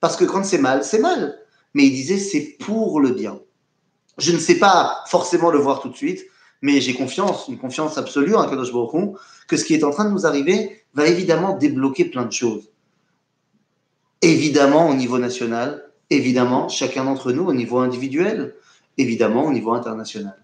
parce 0.00 0.16
que 0.16 0.24
quand 0.24 0.44
c'est 0.44 0.58
mal, 0.58 0.82
c'est 0.82 1.00
mal. 1.00 1.38
Mais 1.74 1.84
il 1.84 1.92
disait 1.92 2.18
c'est 2.18 2.56
pour 2.58 3.00
le 3.00 3.10
bien. 3.10 3.38
Je 4.16 4.32
ne 4.32 4.38
sais 4.38 4.58
pas 4.58 5.04
forcément 5.06 5.50
le 5.50 5.58
voir 5.58 5.80
tout 5.80 5.90
de 5.90 5.96
suite, 5.96 6.24
mais 6.62 6.80
j'ai 6.80 6.94
confiance, 6.94 7.48
une 7.48 7.58
confiance 7.58 7.98
absolue 7.98 8.34
en 8.34 8.48
Kadosh 8.48 8.72
Baruch 8.72 9.14
que 9.46 9.58
ce 9.58 9.64
qui 9.64 9.74
est 9.74 9.84
en 9.84 9.90
train 9.90 10.06
de 10.06 10.10
nous 10.10 10.24
arriver 10.24 10.84
va 10.94 11.06
évidemment 11.06 11.56
débloquer 11.56 12.06
plein 12.06 12.24
de 12.24 12.32
choses. 12.32 12.70
Évidemment 14.22 14.88
au 14.88 14.94
niveau 14.94 15.18
national, 15.18 15.84
évidemment 16.10 16.68
chacun 16.68 17.04
d'entre 17.04 17.32
nous 17.32 17.44
au 17.44 17.52
niveau 17.52 17.78
individuel, 17.78 18.54
évidemment 18.96 19.44
au 19.44 19.52
niveau 19.52 19.72
international. 19.72 20.36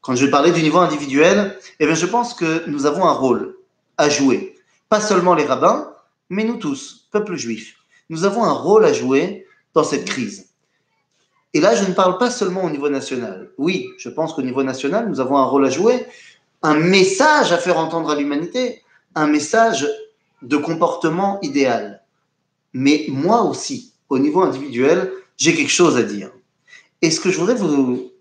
Quand 0.00 0.14
je 0.14 0.26
parler 0.26 0.52
du 0.52 0.62
niveau 0.62 0.78
individuel, 0.78 1.58
eh 1.80 1.86
bien, 1.86 1.94
je 1.94 2.06
pense 2.06 2.32
que 2.32 2.68
nous 2.68 2.86
avons 2.86 3.04
un 3.04 3.12
rôle 3.12 3.56
à 3.98 4.08
jouer. 4.08 4.56
Pas 4.88 5.00
seulement 5.00 5.34
les 5.34 5.44
rabbins, 5.44 5.92
mais 6.28 6.44
nous 6.44 6.58
tous, 6.58 7.08
peuple 7.10 7.34
juif. 7.34 7.76
Nous 8.08 8.24
avons 8.24 8.44
un 8.44 8.52
rôle 8.52 8.84
à 8.84 8.92
jouer 8.92 9.46
dans 9.74 9.82
cette 9.82 10.04
crise. 10.04 10.50
Et 11.54 11.60
là, 11.60 11.74
je 11.74 11.84
ne 11.84 11.92
parle 11.92 12.18
pas 12.18 12.30
seulement 12.30 12.64
au 12.64 12.70
niveau 12.70 12.88
national. 12.88 13.50
Oui, 13.58 13.88
je 13.98 14.08
pense 14.08 14.32
qu'au 14.32 14.42
niveau 14.42 14.62
national, 14.62 15.08
nous 15.08 15.20
avons 15.20 15.38
un 15.38 15.44
rôle 15.44 15.66
à 15.66 15.70
jouer, 15.70 16.06
un 16.62 16.74
message 16.74 17.52
à 17.52 17.58
faire 17.58 17.78
entendre 17.78 18.10
à 18.10 18.14
l'humanité, 18.14 18.82
un 19.14 19.26
message 19.26 19.88
de 20.42 20.56
comportement 20.56 21.40
idéal. 21.42 21.95
Mais 22.78 23.06
moi 23.08 23.40
aussi, 23.40 23.94
au 24.10 24.18
niveau 24.18 24.42
individuel, 24.42 25.10
j'ai 25.38 25.54
quelque 25.54 25.70
chose 25.70 25.96
à 25.96 26.02
dire. 26.02 26.30
Et 27.00 27.10
ce 27.10 27.20
que 27.20 27.30
je 27.30 27.38
voudrais 27.38 27.54
vous 27.54 28.12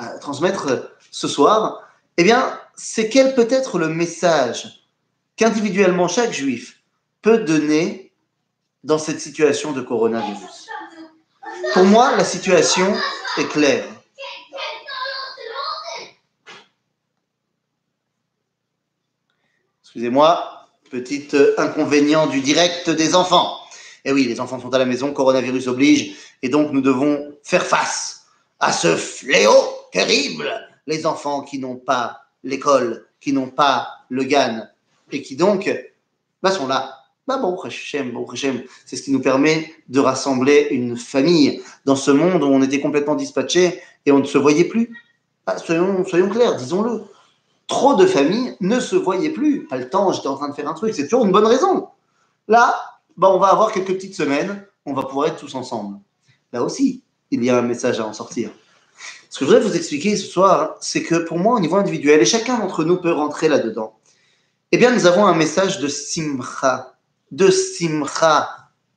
euh, 0.00 0.18
transmettre 0.20 0.92
ce 1.12 1.28
soir, 1.28 1.88
eh 2.16 2.24
bien, 2.24 2.58
c'est 2.74 3.08
quel 3.08 3.32
peut 3.36 3.46
être 3.48 3.78
le 3.78 3.88
message 3.88 4.88
qu'individuellement 5.36 6.08
chaque 6.08 6.32
juif 6.32 6.82
peut 7.22 7.44
donner 7.44 8.12
dans 8.82 8.98
cette 8.98 9.20
situation 9.20 9.70
de 9.70 9.82
coronavirus? 9.82 10.66
Pour 11.72 11.84
moi, 11.84 12.16
la 12.16 12.24
situation 12.24 12.92
est 13.38 13.46
claire. 13.46 13.84
Excusez-moi, 19.84 20.66
petit 20.90 21.28
euh, 21.34 21.54
inconvénient 21.56 22.26
du 22.26 22.40
direct 22.40 22.90
des 22.90 23.14
enfants. 23.14 23.61
Eh 24.04 24.12
oui, 24.12 24.24
les 24.24 24.40
enfants 24.40 24.60
sont 24.60 24.72
à 24.74 24.78
la 24.78 24.84
maison, 24.84 25.12
coronavirus 25.12 25.68
oblige, 25.68 26.16
et 26.42 26.48
donc 26.48 26.72
nous 26.72 26.80
devons 26.80 27.34
faire 27.42 27.64
face 27.64 28.26
à 28.58 28.72
ce 28.72 28.96
fléau 28.96 29.52
terrible 29.92 30.50
les 30.86 31.06
enfants 31.06 31.42
qui 31.42 31.58
n'ont 31.58 31.76
pas 31.76 32.22
l'école, 32.42 33.06
qui 33.20 33.32
n'ont 33.32 33.50
pas 33.50 33.88
le 34.08 34.24
GAN, 34.24 34.66
et 35.12 35.22
qui 35.22 35.36
donc 35.36 35.70
bah, 36.42 36.50
sont 36.50 36.66
là. 36.66 36.98
Bah 37.28 37.38
bon, 37.38 37.56
c'est 37.70 38.96
ce 38.96 39.02
qui 39.02 39.12
nous 39.12 39.20
permet 39.20 39.72
de 39.88 40.00
rassembler 40.00 40.66
une 40.72 40.96
famille 40.96 41.62
dans 41.84 41.94
ce 41.94 42.10
monde 42.10 42.42
où 42.42 42.46
on 42.46 42.62
était 42.62 42.80
complètement 42.80 43.14
dispatché 43.14 43.80
et 44.04 44.10
on 44.10 44.18
ne 44.18 44.24
se 44.24 44.38
voyait 44.38 44.64
plus. 44.64 44.90
Ah, 45.46 45.56
soyons, 45.56 46.04
soyons 46.04 46.28
clairs, 46.28 46.56
disons-le. 46.56 47.04
Trop 47.68 47.94
de 47.94 48.06
familles 48.06 48.56
ne 48.60 48.80
se 48.80 48.96
voyaient 48.96 49.30
plus. 49.30 49.66
Pas 49.68 49.76
le 49.76 49.88
temps, 49.88 50.12
j'étais 50.12 50.26
en 50.26 50.36
train 50.36 50.48
de 50.48 50.54
faire 50.54 50.68
un 50.68 50.74
truc, 50.74 50.94
c'est 50.94 51.04
toujours 51.04 51.24
une 51.24 51.30
bonne 51.30 51.46
raison. 51.46 51.88
Là, 52.48 52.74
bah, 53.16 53.30
on 53.30 53.38
va 53.38 53.48
avoir 53.48 53.72
quelques 53.72 53.94
petites 53.94 54.14
semaines, 54.14 54.64
on 54.86 54.92
va 54.94 55.04
pouvoir 55.04 55.28
être 55.28 55.36
tous 55.36 55.54
ensemble. 55.54 55.98
Là 56.52 56.62
aussi, 56.62 57.02
il 57.30 57.44
y 57.44 57.50
a 57.50 57.58
un 57.58 57.62
message 57.62 58.00
à 58.00 58.06
en 58.06 58.12
sortir. 58.12 58.50
Ce 59.30 59.38
que 59.38 59.46
je 59.46 59.50
voudrais 59.50 59.66
vous 59.66 59.76
expliquer 59.76 60.16
ce 60.16 60.26
soir, 60.26 60.76
c'est 60.80 61.02
que 61.02 61.14
pour 61.14 61.38
moi, 61.38 61.56
au 61.56 61.60
niveau 61.60 61.76
individuel, 61.76 62.20
et 62.20 62.26
chacun 62.26 62.58
d'entre 62.58 62.84
nous 62.84 62.98
peut 62.98 63.12
rentrer 63.12 63.48
là-dedans, 63.48 63.98
eh 64.72 64.78
bien, 64.78 64.90
nous 64.90 65.06
avons 65.06 65.26
un 65.26 65.34
message 65.34 65.80
de 65.80 65.88
simcha, 65.88 66.96
de 67.30 67.50
simcha. 67.50 68.48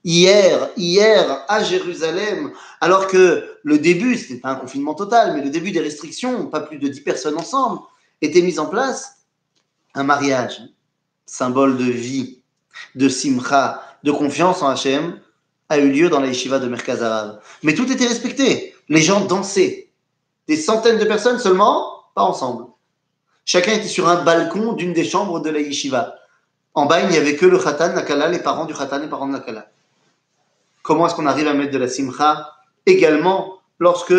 Hier, 0.04 0.70
hier, 0.78 1.44
à 1.48 1.64
Jérusalem, 1.64 2.52
alors 2.80 3.08
que 3.08 3.58
le 3.64 3.80
début, 3.80 4.18
ce 4.18 4.24
n'était 4.24 4.42
pas 4.42 4.52
un 4.52 4.56
confinement 4.56 4.94
total, 4.94 5.34
mais 5.34 5.42
le 5.42 5.50
début 5.50 5.72
des 5.72 5.80
restrictions, 5.80 6.48
pas 6.48 6.60
plus 6.60 6.78
de 6.78 6.88
10 6.88 7.02
personnes 7.02 7.38
ensemble, 7.38 7.80
était 8.22 8.42
mis 8.42 8.60
en 8.60 8.68
place 8.68 9.26
un 9.96 10.04
mariage, 10.04 10.62
symbole 11.26 11.78
de 11.78 11.86
vie, 11.86 12.44
de 12.94 13.10
simcha, 13.10 13.82
de 14.06 14.12
confiance 14.12 14.62
en 14.62 14.70
Hachem, 14.70 15.20
a 15.68 15.80
eu 15.80 15.92
lieu 15.92 16.10
dans 16.10 16.20
la 16.20 16.28
yeshiva 16.28 16.60
de 16.60 16.68
Merkaz 16.68 17.02
Arabe. 17.02 17.40
Mais 17.64 17.74
tout 17.74 17.92
était 17.92 18.06
respecté. 18.06 18.76
Les 18.88 19.02
gens 19.02 19.26
dansaient, 19.26 19.90
des 20.48 20.58
centaines 20.58 21.00
de 21.00 21.06
personnes 21.06 21.40
seulement, 21.40 22.04
pas 22.14 22.22
ensemble. 22.22 22.66
Chacun 23.46 23.74
était 23.74 23.88
sur 23.88 24.08
un 24.08 24.24
balcon 24.24 24.74
d'une 24.74 24.94
des 24.94 25.04
chambres 25.04 25.40
de 25.40 25.50
la 25.50 25.60
yeshiva. 25.60 26.16
En 26.76 26.86
bas, 26.86 27.02
il 27.02 27.10
n'y 27.10 27.18
avait 27.18 27.36
que 27.36 27.48
le 27.48 27.58
khatan, 27.58 27.94
nakala, 27.94 28.30
les 28.30 28.40
parents 28.40 28.66
du 28.66 28.76
khatan, 28.76 29.00
les 29.00 29.08
parents 29.08 29.28
de 29.28 29.34
nakala. 29.34 29.70
Comment 30.84 31.08
est-ce 31.08 31.16
qu'on 31.16 31.26
arrive 31.26 31.48
à 31.48 31.56
mettre 31.56 31.72
de 31.72 31.80
la 31.80 31.88
simcha 31.88 32.52
également 32.86 33.60
lorsque 33.80 34.14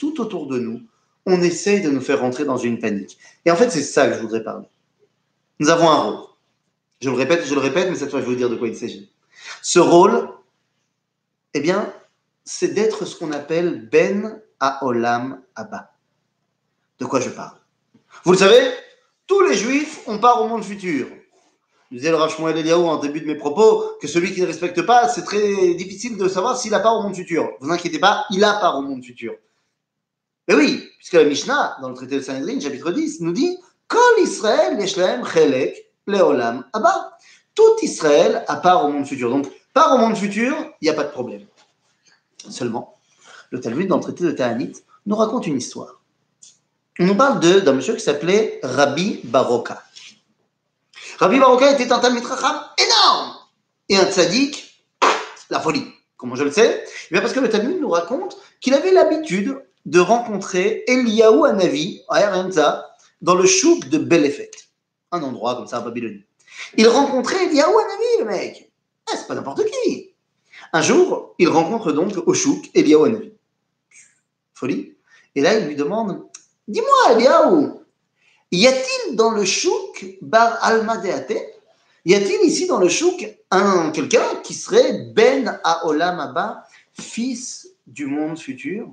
tout 0.00 0.20
autour 0.20 0.48
de 0.48 0.58
nous, 0.58 0.82
on 1.24 1.40
essaye 1.40 1.82
de 1.82 1.90
nous 1.90 2.00
faire 2.00 2.20
rentrer 2.20 2.44
dans 2.44 2.56
une 2.56 2.80
panique? 2.80 3.16
Et 3.44 3.52
en 3.52 3.56
fait, 3.56 3.70
c'est 3.70 3.82
ça 3.82 4.08
que 4.08 4.14
je 4.14 4.20
voudrais 4.20 4.42
parler. 4.42 4.66
Nous 5.60 5.68
avons 5.68 5.88
un 5.88 5.96
rôle. 6.02 6.24
Je 7.00 7.08
le 7.08 7.16
répète, 7.16 7.46
je 7.46 7.54
le 7.54 7.60
répète, 7.60 7.88
mais 7.88 7.96
cette 7.96 8.10
fois, 8.10 8.20
je 8.20 8.24
vais 8.24 8.32
vous 8.32 8.36
dire 8.36 8.50
de 8.50 8.56
quoi 8.56 8.66
il 8.66 8.76
s'agit. 8.76 9.08
Ce 9.62 9.78
rôle, 9.78 10.28
eh 11.54 11.60
bien, 11.60 11.92
c'est 12.44 12.68
d'être 12.68 13.04
ce 13.04 13.16
qu'on 13.16 13.32
appelle 13.32 13.88
Ben 13.88 14.40
à 14.58 14.84
Olam 14.84 15.42
Abba. 15.54 15.92
De 16.98 17.04
quoi 17.06 17.20
je 17.20 17.30
parle? 17.30 17.56
Vous 18.24 18.32
le 18.32 18.38
savez, 18.38 18.72
tous 19.26 19.40
les 19.42 19.56
juifs, 19.56 20.00
on 20.06 20.18
part 20.18 20.42
au 20.42 20.48
monde 20.48 20.64
futur. 20.64 21.06
Je 21.90 21.96
disais 21.96 22.10
le 22.10 22.16
Rav 22.16 22.34
en 22.40 22.96
début 22.98 23.20
de 23.20 23.26
mes 23.26 23.34
propos 23.34 23.84
que 24.00 24.06
celui 24.06 24.32
qui 24.32 24.40
ne 24.40 24.46
respecte 24.46 24.82
pas, 24.82 25.08
c'est 25.08 25.24
très 25.24 25.74
difficile 25.74 26.16
de 26.16 26.28
savoir 26.28 26.56
s'il 26.56 26.72
a 26.74 26.78
part 26.78 26.96
au 26.96 27.02
monde 27.02 27.16
futur. 27.16 27.50
Vous 27.60 27.70
inquiétez 27.70 27.98
pas, 27.98 28.26
il 28.30 28.44
a 28.44 28.52
part 28.54 28.78
au 28.78 28.82
monde 28.82 29.04
futur. 29.04 29.34
Mais 30.46 30.54
oui, 30.54 30.88
puisque 30.98 31.14
la 31.14 31.24
Mishnah, 31.24 31.78
dans 31.82 31.88
le 31.88 31.94
traité 31.94 32.16
de 32.16 32.22
Sanhedrin, 32.22 32.60
chapitre 32.60 32.92
10, 32.92 33.20
nous 33.22 33.32
dit 33.32 33.58
Kol 33.88 34.00
Israël 34.20 34.80
yeshlem 34.80 35.26
chelek 35.26 35.92
leolam 36.06 36.64
abba. 36.72 37.16
Tout 37.60 37.76
Israël 37.84 38.42
a 38.48 38.56
part 38.56 38.86
au 38.86 38.88
monde 38.88 39.06
futur. 39.06 39.28
Donc, 39.28 39.46
part 39.74 39.94
au 39.94 39.98
monde 39.98 40.16
futur, 40.16 40.56
il 40.80 40.84
n'y 40.86 40.88
a 40.88 40.94
pas 40.94 41.04
de 41.04 41.10
problème. 41.10 41.44
Seulement, 42.48 42.98
le 43.50 43.60
Talmud, 43.60 43.86
dans 43.86 43.96
le 43.96 44.02
traité 44.02 44.24
de 44.24 44.30
Ta'anit, 44.30 44.72
nous 45.04 45.14
raconte 45.14 45.46
une 45.46 45.58
histoire. 45.58 46.00
On 46.98 47.04
nous 47.04 47.14
parle 47.14 47.38
d'un 47.38 47.72
monsieur 47.74 47.94
qui 47.94 48.00
s'appelait 48.00 48.60
Rabbi 48.62 49.20
Baroka. 49.24 49.82
Rabbi 51.18 51.38
Baroka 51.38 51.70
était 51.70 51.92
un 51.92 51.98
Talmud 51.98 52.24
Racham 52.24 52.62
énorme 52.78 53.34
et 53.90 53.98
un 53.98 54.10
tzaddik, 54.10 54.86
la 55.50 55.60
folie. 55.60 55.84
Comment 56.16 56.36
je 56.36 56.44
le 56.44 56.52
sais? 56.52 56.82
Eh 57.10 57.12
bien 57.12 57.20
Parce 57.20 57.34
que 57.34 57.40
le 57.40 57.50
Talmud 57.50 57.78
nous 57.78 57.90
raconte 57.90 58.38
qu'il 58.62 58.72
avait 58.72 58.92
l'habitude 58.92 59.62
de 59.84 60.00
rencontrer 60.00 60.84
Eliyahu 60.86 61.44
Hanavi, 61.44 62.00
à 62.08 62.22
Erenza, 62.22 62.96
dans 63.20 63.34
le 63.34 63.44
chouk 63.44 63.90
de 63.90 63.98
Belefet, 63.98 64.50
un 65.12 65.22
endroit 65.22 65.56
comme 65.56 65.66
ça 65.66 65.76
à 65.76 65.80
Babylonie. 65.80 66.24
Il 66.76 66.88
rencontrait 66.88 67.46
Eliyahu 67.46 67.68
Hanavi, 67.68 68.18
le 68.20 68.24
mec. 68.24 68.72
Ah, 69.10 69.16
c'est 69.16 69.26
pas 69.26 69.34
n'importe 69.34 69.64
qui. 69.64 70.14
Un 70.72 70.82
jour, 70.82 71.34
il 71.38 71.48
rencontre 71.48 71.92
donc 71.92 72.12
au 72.26 72.34
chouk 72.34 72.70
Eliyahu 72.74 73.06
Hanavi 73.06 73.32
folie. 74.60 74.94
Et 75.34 75.40
là, 75.40 75.58
il 75.58 75.66
lui 75.66 75.74
demande 75.74 76.28
Dis-moi, 76.68 77.12
Eliaou, 77.12 77.82
y 78.52 78.66
a-t-il 78.66 79.16
dans 79.16 79.30
le 79.30 79.44
chouk 79.44 80.18
Bar 80.20 80.58
Almadeate 80.62 81.32
Y 82.04 82.14
a-t-il 82.14 82.46
ici 82.46 82.66
dans 82.66 82.78
le 82.78 82.88
chouk 82.88 83.26
un, 83.50 83.90
quelqu'un 83.90 84.36
qui 84.44 84.54
serait 84.54 85.06
Ben 85.14 85.58
Aolam 85.64 86.20
Abba, 86.20 86.64
fils 86.92 87.70
du 87.86 88.06
monde 88.06 88.38
futur, 88.38 88.88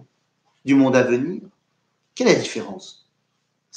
du 0.65 0.73
monde 0.73 0.95
à 0.95 1.03
venir? 1.03 1.41
Quelle 2.15 2.29
est 2.29 2.35
la 2.35 2.39
différence? 2.39 3.06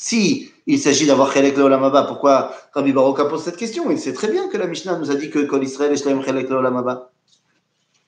Si 0.03 0.51
il 0.67 0.81
s'agit 0.81 1.05
d'avoir 1.05 1.31
Chelek 1.31 1.59
Leolamaba, 1.59 2.05
pourquoi 2.05 2.57
Rabbi 2.73 2.91
Baroka 2.91 3.27
pose 3.27 3.45
cette 3.45 3.59
question? 3.59 3.91
Il 3.91 4.01
sait 4.01 4.15
très 4.15 4.29
bien 4.29 4.49
que 4.49 4.57
la 4.57 4.67
Mishnah 4.67 4.97
nous 4.97 5.11
a 5.11 5.15
dit 5.15 5.29
que 5.29 5.41
Kol 5.41 5.63
Israël 5.63 5.95
Shlaim 5.95 6.25
Chelek 6.25 6.49
Leolamaba. 6.49 7.11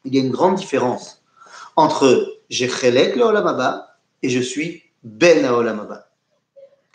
Il 0.06 0.14
y 0.14 0.18
a 0.18 0.22
une 0.22 0.30
grande 0.30 0.54
différence 0.54 1.22
entre 1.76 2.38
j'ai 2.48 2.66
Chelek 2.66 3.14
Leolamaba 3.14 3.98
et 4.22 4.30
je 4.30 4.40
suis 4.40 4.84
Ben 5.02 5.44
Aolamaba. 5.44 6.08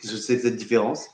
Qu'est-ce 0.02 0.14
que 0.14 0.18
c'est 0.18 0.40
cette 0.40 0.56
différence? 0.56 1.06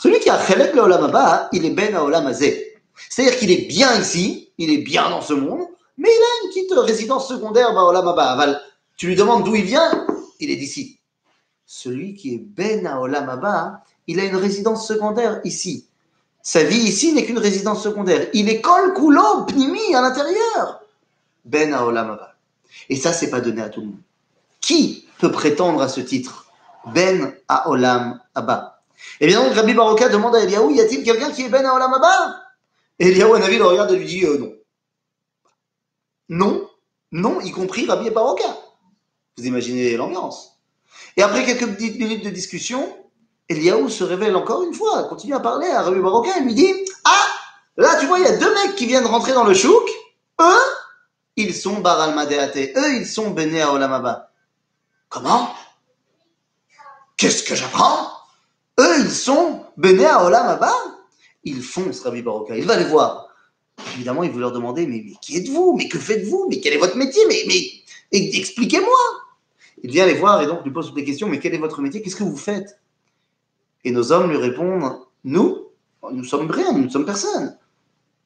Celui 0.00 0.18
qui 0.18 0.28
a 0.28 0.44
Chelek 0.44 0.74
Leolamaba, 0.74 1.50
il 1.52 1.64
est 1.64 1.70
Ben 1.70 1.94
Aolamazé. 1.94 2.80
C'est-à-dire 3.08 3.38
qu'il 3.38 3.52
est 3.52 3.68
bien 3.68 3.96
ici, 4.00 4.50
il 4.58 4.72
est 4.72 4.82
bien 4.82 5.08
dans 5.08 5.22
ce 5.22 5.34
monde, 5.34 5.68
mais 5.96 6.08
il 6.08 6.20
a 6.20 6.44
une 6.44 6.48
petite 6.48 6.72
résidence 6.72 7.28
secondaire 7.28 7.74
Baolamaba. 7.74 8.60
Tu 8.96 9.06
lui 9.06 9.14
demandes 9.14 9.44
d'où 9.44 9.54
il 9.54 9.66
vient, 9.66 10.04
il 10.40 10.50
est 10.50 10.56
d'ici. 10.56 10.99
Celui 11.72 12.14
qui 12.14 12.34
est 12.34 12.38
Ben 12.38 12.84
Aolamaba, 12.84 13.84
il 14.08 14.18
a 14.18 14.24
une 14.24 14.34
résidence 14.34 14.88
secondaire 14.88 15.40
ici. 15.44 15.86
Sa 16.42 16.64
vie 16.64 16.80
ici 16.80 17.12
n'est 17.12 17.24
qu'une 17.24 17.38
résidence 17.38 17.80
secondaire. 17.80 18.28
Il 18.34 18.48
est 18.48 18.60
kol 18.60 18.92
kulo 18.92 19.44
pnimi 19.44 19.94
à 19.94 20.02
l'intérieur. 20.02 20.80
Ben 21.44 21.72
Aolamaba. 21.72 22.34
Et 22.88 22.96
ça, 22.96 23.12
c'est 23.12 23.30
pas 23.30 23.40
donné 23.40 23.62
à 23.62 23.68
tout 23.68 23.82
le 23.82 23.86
monde. 23.86 24.00
Qui 24.60 25.06
peut 25.20 25.30
prétendre 25.30 25.80
à 25.80 25.88
ce 25.88 26.00
titre? 26.00 26.50
Ben 26.86 27.36
Aolam 27.46 28.20
Abba. 28.34 28.82
Eh 29.20 29.28
bien, 29.28 29.40
donc, 29.40 29.54
Rabbi 29.54 29.72
Baroka 29.72 30.08
demande 30.08 30.34
à 30.34 30.40
Eliaou, 30.40 30.72
y 30.72 30.80
a-t-il 30.80 31.04
quelqu'un 31.04 31.30
qui 31.30 31.42
est 31.42 31.50
Ben 31.50 31.64
Aolam 31.64 31.94
Abba? 31.94 32.46
Et 32.98 33.10
Eliaou, 33.10 33.34
avis, 33.34 33.58
le 33.58 33.66
regarde 33.66 33.92
et 33.92 33.96
lui 33.96 34.06
dit 34.06 34.24
euh, 34.26 34.38
non. 34.38 34.52
Non, 36.30 36.68
non, 37.12 37.40
y 37.40 37.52
compris 37.52 37.86
Rabbi 37.86 38.10
Baroka. 38.10 38.58
Vous 39.38 39.46
imaginez 39.46 39.96
l'ambiance. 39.96 40.49
Et 41.20 41.22
après 41.22 41.44
quelques 41.44 41.78
minutes 41.98 42.24
de 42.24 42.30
discussion, 42.30 42.96
Eliaou 43.50 43.90
se 43.90 44.02
révèle 44.02 44.34
encore 44.36 44.62
une 44.62 44.72
fois, 44.72 45.04
continue 45.04 45.34
à 45.34 45.40
parler 45.40 45.66
à 45.66 45.82
Rabbi 45.82 46.00
Baroka 46.00 46.38
et 46.38 46.40
lui 46.40 46.54
dit 46.54 46.72
Ah, 47.04 47.26
là 47.76 47.98
tu 48.00 48.06
vois, 48.06 48.20
il 48.20 48.24
y 48.24 48.26
a 48.26 48.38
deux 48.38 48.54
mecs 48.54 48.74
qui 48.74 48.86
viennent 48.86 49.04
rentrer 49.04 49.34
dans 49.34 49.44
le 49.44 49.52
chouk. 49.52 49.86
Eux, 50.40 50.64
ils 51.36 51.54
sont 51.54 51.80
Baral. 51.80 52.14
Eux, 52.16 52.94
ils 52.94 53.06
sont 53.06 53.32
Bene 53.32 53.62
Olamaba. 53.64 54.30
Comment? 55.10 55.54
Qu'est-ce 57.18 57.42
que 57.42 57.54
j'apprends? 57.54 58.12
Eux, 58.78 59.00
ils 59.00 59.10
sont 59.10 59.66
Bene 59.76 60.06
Olamaba. 60.22 60.72
Ils 61.44 61.62
foncent, 61.62 62.00
Rabbi 62.00 62.22
Baroka. 62.22 62.56
Il 62.56 62.64
va 62.64 62.78
les 62.78 62.86
voir. 62.86 63.28
Évidemment, 63.92 64.22
il 64.22 64.30
veut 64.30 64.40
leur 64.40 64.52
demander 64.52 64.86
Mais, 64.86 65.04
qui 65.20 65.36
êtes-vous? 65.36 65.76
Mais 65.76 65.86
que 65.86 65.98
faites-vous? 65.98 66.46
Mais 66.48 66.60
quel 66.60 66.72
est 66.72 66.78
votre 66.78 66.96
métier? 66.96 67.20
Mais 67.28 67.82
expliquez-moi 68.10 68.96
il 69.82 69.90
vient 69.90 70.06
les 70.06 70.14
voir 70.14 70.42
et 70.42 70.46
donc 70.46 70.64
lui 70.64 70.70
pose 70.70 70.92
les 70.94 71.04
questions, 71.04 71.28
mais 71.28 71.38
quel 71.38 71.54
est 71.54 71.58
votre 71.58 71.80
métier? 71.80 72.02
Qu'est-ce 72.02 72.16
que 72.16 72.24
vous 72.24 72.36
faites? 72.36 72.80
Et 73.84 73.90
nos 73.90 74.12
hommes 74.12 74.30
lui 74.30 74.36
répondent, 74.36 74.98
nous, 75.24 75.68
nous 76.12 76.24
sommes 76.24 76.50
rien, 76.50 76.72
nous 76.72 76.84
ne 76.84 76.88
sommes 76.88 77.06
personne. 77.06 77.56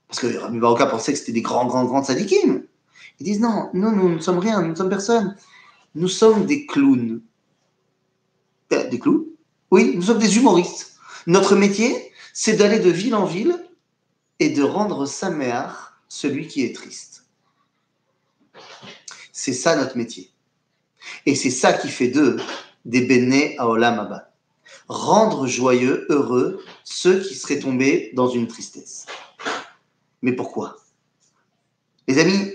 Parce 0.08 0.20
que 0.20 0.36
Rami 0.36 0.58
Baroka 0.58 0.86
pensait 0.86 1.12
que 1.12 1.18
c'était 1.18 1.32
des 1.32 1.42
grands, 1.42 1.66
grands, 1.66 1.84
grands 1.84 2.02
sadikim. 2.02 2.64
Ils 3.20 3.24
disent, 3.24 3.40
non, 3.40 3.70
nous, 3.72 3.94
nous 3.94 4.08
ne 4.08 4.18
sommes 4.18 4.38
rien, 4.38 4.62
nous 4.62 4.70
ne 4.70 4.74
sommes 4.74 4.88
personne. 4.88 5.36
Nous 5.94 6.08
sommes 6.08 6.46
des 6.46 6.66
clowns. 6.66 7.20
Euh, 8.72 8.88
des 8.88 8.98
clowns? 8.98 9.26
Oui, 9.70 9.92
nous 9.94 10.02
sommes 10.02 10.18
des 10.18 10.36
humoristes. 10.36 10.96
Notre 11.26 11.54
métier, 11.54 12.12
c'est 12.32 12.56
d'aller 12.56 12.80
de 12.80 12.90
ville 12.90 13.14
en 13.14 13.24
ville 13.24 13.56
et 14.40 14.50
de 14.50 14.62
rendre 14.62 15.06
sa 15.06 15.30
mère 15.30 16.00
celui 16.08 16.48
qui 16.48 16.64
est 16.64 16.74
triste. 16.74 17.26
C'est 19.32 19.52
ça 19.52 19.76
notre 19.76 19.96
métier. 19.96 20.33
Et 21.26 21.34
c'est 21.34 21.50
ça 21.50 21.72
qui 21.72 21.88
fait 21.88 22.08
d'eux 22.08 22.36
des 22.84 23.02
béné 23.02 23.56
à 23.58 23.68
Olam 23.68 24.22
Rendre 24.88 25.46
joyeux, 25.46 26.06
heureux 26.10 26.62
ceux 26.84 27.20
qui 27.20 27.34
seraient 27.34 27.58
tombés 27.58 28.10
dans 28.14 28.28
une 28.28 28.46
tristesse. 28.46 29.06
Mais 30.22 30.32
pourquoi? 30.32 30.76
Les 32.06 32.18
amis, 32.18 32.52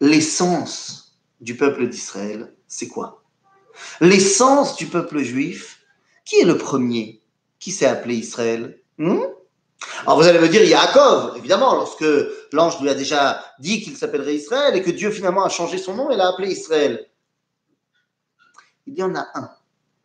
l'essence 0.00 1.16
du 1.40 1.56
peuple 1.56 1.88
d'Israël, 1.88 2.52
c'est 2.66 2.88
quoi? 2.88 3.22
L'essence 4.00 4.76
du 4.76 4.86
peuple 4.86 5.20
juif, 5.20 5.80
qui 6.24 6.36
est 6.36 6.44
le 6.44 6.58
premier 6.58 7.20
qui 7.58 7.70
s'est 7.70 7.86
appelé 7.86 8.16
Israël? 8.16 8.80
Hmm? 8.98 9.20
Alors 10.02 10.20
vous 10.20 10.26
allez 10.26 10.38
me 10.38 10.48
dire 10.48 10.62
Yaakov, 10.62 11.36
évidemment, 11.36 11.74
lorsque 11.74 12.04
l'ange 12.52 12.80
lui 12.80 12.88
a 12.88 12.94
déjà 12.94 13.42
dit 13.58 13.80
qu'il 13.80 13.96
s'appellerait 13.96 14.34
Israël 14.34 14.76
et 14.76 14.82
que 14.82 14.90
Dieu 14.90 15.10
finalement 15.10 15.44
a 15.44 15.48
changé 15.48 15.78
son 15.78 15.94
nom 15.94 16.10
et 16.10 16.16
l'a 16.16 16.28
appelé 16.28 16.50
Israël 16.50 17.06
il 18.86 18.94
y 18.94 19.02
en 19.02 19.14
a 19.14 19.26
un 19.34 19.50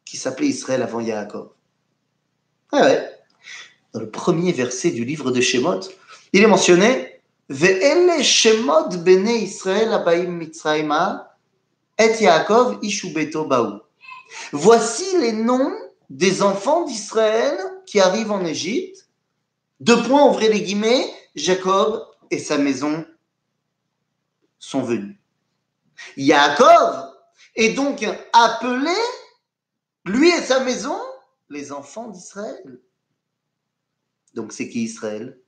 qui 0.06 0.18
s'appelait 0.18 0.48
Israël 0.48 0.82
avant 0.82 1.00
Yaakov. 1.00 1.50
Ah 2.72 2.82
ouais. 2.82 3.10
Dans 3.94 4.00
le 4.00 4.10
premier 4.10 4.52
verset 4.52 4.92
du 4.92 5.06
livre 5.06 5.32
de 5.32 5.42
Shemot, 5.42 5.80
il 6.34 6.44
est 6.44 6.48
mentionné 6.48 7.22
Ve'ele 7.50 8.24
Shemot 8.24 8.90
bene 8.98 9.30
Israël 9.30 9.94
abaim 9.94 10.40
et 11.98 12.28
ishubeto 12.82 13.46
baou. 13.46 13.80
Voici 14.52 15.18
les 15.20 15.32
noms 15.32 15.74
des 16.10 16.42
enfants 16.42 16.86
d'Israël 16.86 17.58
qui 17.86 18.00
arrivent 18.00 18.32
en 18.32 18.44
Égypte. 18.44 19.08
Deux 19.80 20.02
points, 20.04 20.26
ouvrez 20.26 20.50
les 20.50 20.62
guillemets, 20.62 21.10
Jacob 21.36 22.04
et 22.32 22.40
sa 22.40 22.58
maison 22.58 23.06
sont 24.60 24.82
venus. 24.82 25.16
Yaakov 26.18 27.15
et 27.56 27.74
donc 27.74 28.06
appeler, 28.34 29.02
lui 30.06 30.30
et 30.30 30.42
sa 30.42 30.60
maison, 30.60 31.00
les 31.50 31.72
enfants 31.72 32.10
d'Israël. 32.10 32.80
Donc 34.34 34.52
c'est 34.52 34.70
qui 34.70 34.84
Israël? 34.84 35.40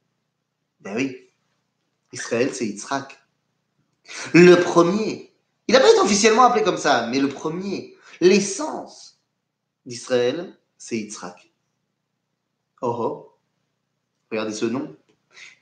Ben 0.80 0.96
oui, 0.96 1.30
Israël 2.13 2.54
c'est 2.54 2.65
Yitzhak. 2.67 3.20
Le 4.34 4.56
premier, 4.56 5.34
il 5.67 5.74
n'a 5.74 5.82
pas 5.82 5.89
été 5.89 6.00
officiellement 6.00 6.43
appelé 6.43 6.63
comme 6.63 6.78
ça, 6.78 7.08
mais 7.08 7.20
le 7.20 7.28
premier, 7.28 7.98
l'essence 8.22 9.20
d'Israël, 9.86 10.58
c'est 10.78 10.98
Yitzhak. 10.98 11.52
Oh 12.82 12.96
oh, 13.00 13.38
regardez 14.32 14.54
ce 14.54 14.65
nom. 14.65 14.96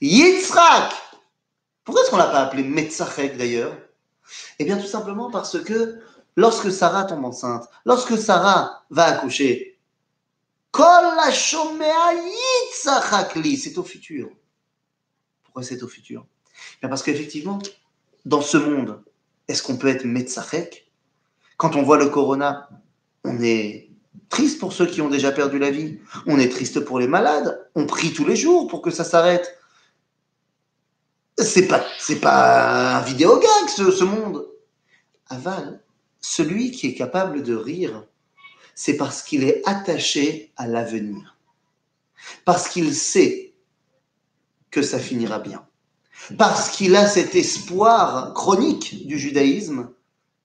Yitzhak 0.01 0.93
Pourquoi 1.83 2.03
est-ce 2.03 2.11
qu'on 2.11 2.17
ne 2.17 2.21
l'a 2.21 2.29
pas 2.29 2.41
appelé 2.41 2.63
Metzachek 2.63 3.37
d'ailleurs? 3.37 3.75
Eh 4.59 4.65
bien 4.65 4.77
tout 4.77 4.87
simplement 4.87 5.31
parce 5.31 5.61
que 5.63 6.01
lorsque 6.35 6.71
Sarah 6.71 7.05
tombe 7.05 7.25
enceinte, 7.25 7.69
lorsque 7.85 8.17
Sarah 8.17 8.85
va 8.89 9.05
accoucher, 9.05 9.79
c'est 13.57 13.77
au 13.77 13.83
futur. 13.83 14.29
Pourquoi 15.43 15.63
c'est 15.63 15.81
au 15.83 15.87
futur? 15.87 16.25
Parce 16.81 17.03
qu'effectivement, 17.03 17.59
dans 18.25 18.41
ce 18.41 18.57
monde, 18.57 19.01
est-ce 19.47 19.63
qu'on 19.63 19.77
peut 19.77 19.87
être 19.87 20.05
Metzachek 20.05 20.91
Quand 21.57 21.75
on 21.75 21.83
voit 21.83 21.97
le 21.97 22.09
corona, 22.09 22.69
on 23.23 23.41
est 23.41 23.89
triste 24.29 24.59
pour 24.59 24.73
ceux 24.73 24.85
qui 24.85 25.01
ont 25.01 25.09
déjà 25.09 25.31
perdu 25.31 25.59
la 25.59 25.71
vie. 25.71 25.99
On 26.25 26.39
est 26.39 26.49
triste 26.49 26.81
pour 26.81 26.99
les 26.99 27.07
malades. 27.07 27.69
On 27.75 27.85
prie 27.85 28.13
tous 28.13 28.25
les 28.25 28.35
jours 28.35 28.67
pour 28.67 28.81
que 28.81 28.91
ça 28.91 29.03
s'arrête. 29.03 29.57
C'est 31.37 31.67
pas, 31.67 31.85
pas 32.21 32.97
un 32.97 33.01
vidéo 33.01 33.39
gag 33.39 33.69
ce 33.69 34.03
monde. 34.03 34.45
Aval, 35.29 35.81
celui 36.25 36.71
qui 36.71 36.87
est 36.87 36.95
capable 36.95 37.43
de 37.43 37.55
rire, 37.55 38.03
c'est 38.73 38.97
parce 38.97 39.21
qu'il 39.21 39.43
est 39.43 39.61
attaché 39.65 40.51
à 40.57 40.67
l'avenir. 40.67 41.37
Parce 42.45 42.67
qu'il 42.67 42.93
sait 42.95 43.53
que 44.71 44.81
ça 44.81 44.99
finira 44.99 45.39
bien. 45.39 45.65
Parce 46.37 46.69
qu'il 46.69 46.95
a 46.95 47.07
cet 47.07 47.35
espoir 47.35 48.33
chronique 48.33 49.05
du 49.05 49.19
judaïsme 49.19 49.91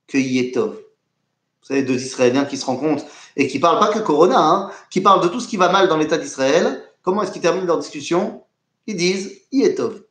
que 0.06 0.18
Yetov. 0.18 0.74
Vous 0.74 1.66
savez, 1.66 1.82
deux 1.82 2.00
Israéliens 2.00 2.44
qui 2.44 2.58
se 2.58 2.66
rencontrent 2.66 3.06
et 3.36 3.46
qui 3.46 3.58
parlent 3.58 3.78
pas 3.78 3.92
que 3.92 4.00
Corona, 4.00 4.38
hein, 4.38 4.70
qui 4.90 5.00
parlent 5.00 5.22
de 5.22 5.28
tout 5.28 5.40
ce 5.40 5.48
qui 5.48 5.56
va 5.56 5.72
mal 5.72 5.88
dans 5.88 5.96
l'État 5.96 6.18
d'Israël. 6.18 6.84
Comment 7.02 7.22
est-ce 7.22 7.32
qu'ils 7.32 7.42
terminent 7.42 7.66
leur 7.66 7.78
discussion? 7.78 8.44
Ils 8.86 8.96
disent 8.96 9.40
Yetov. 9.50 10.02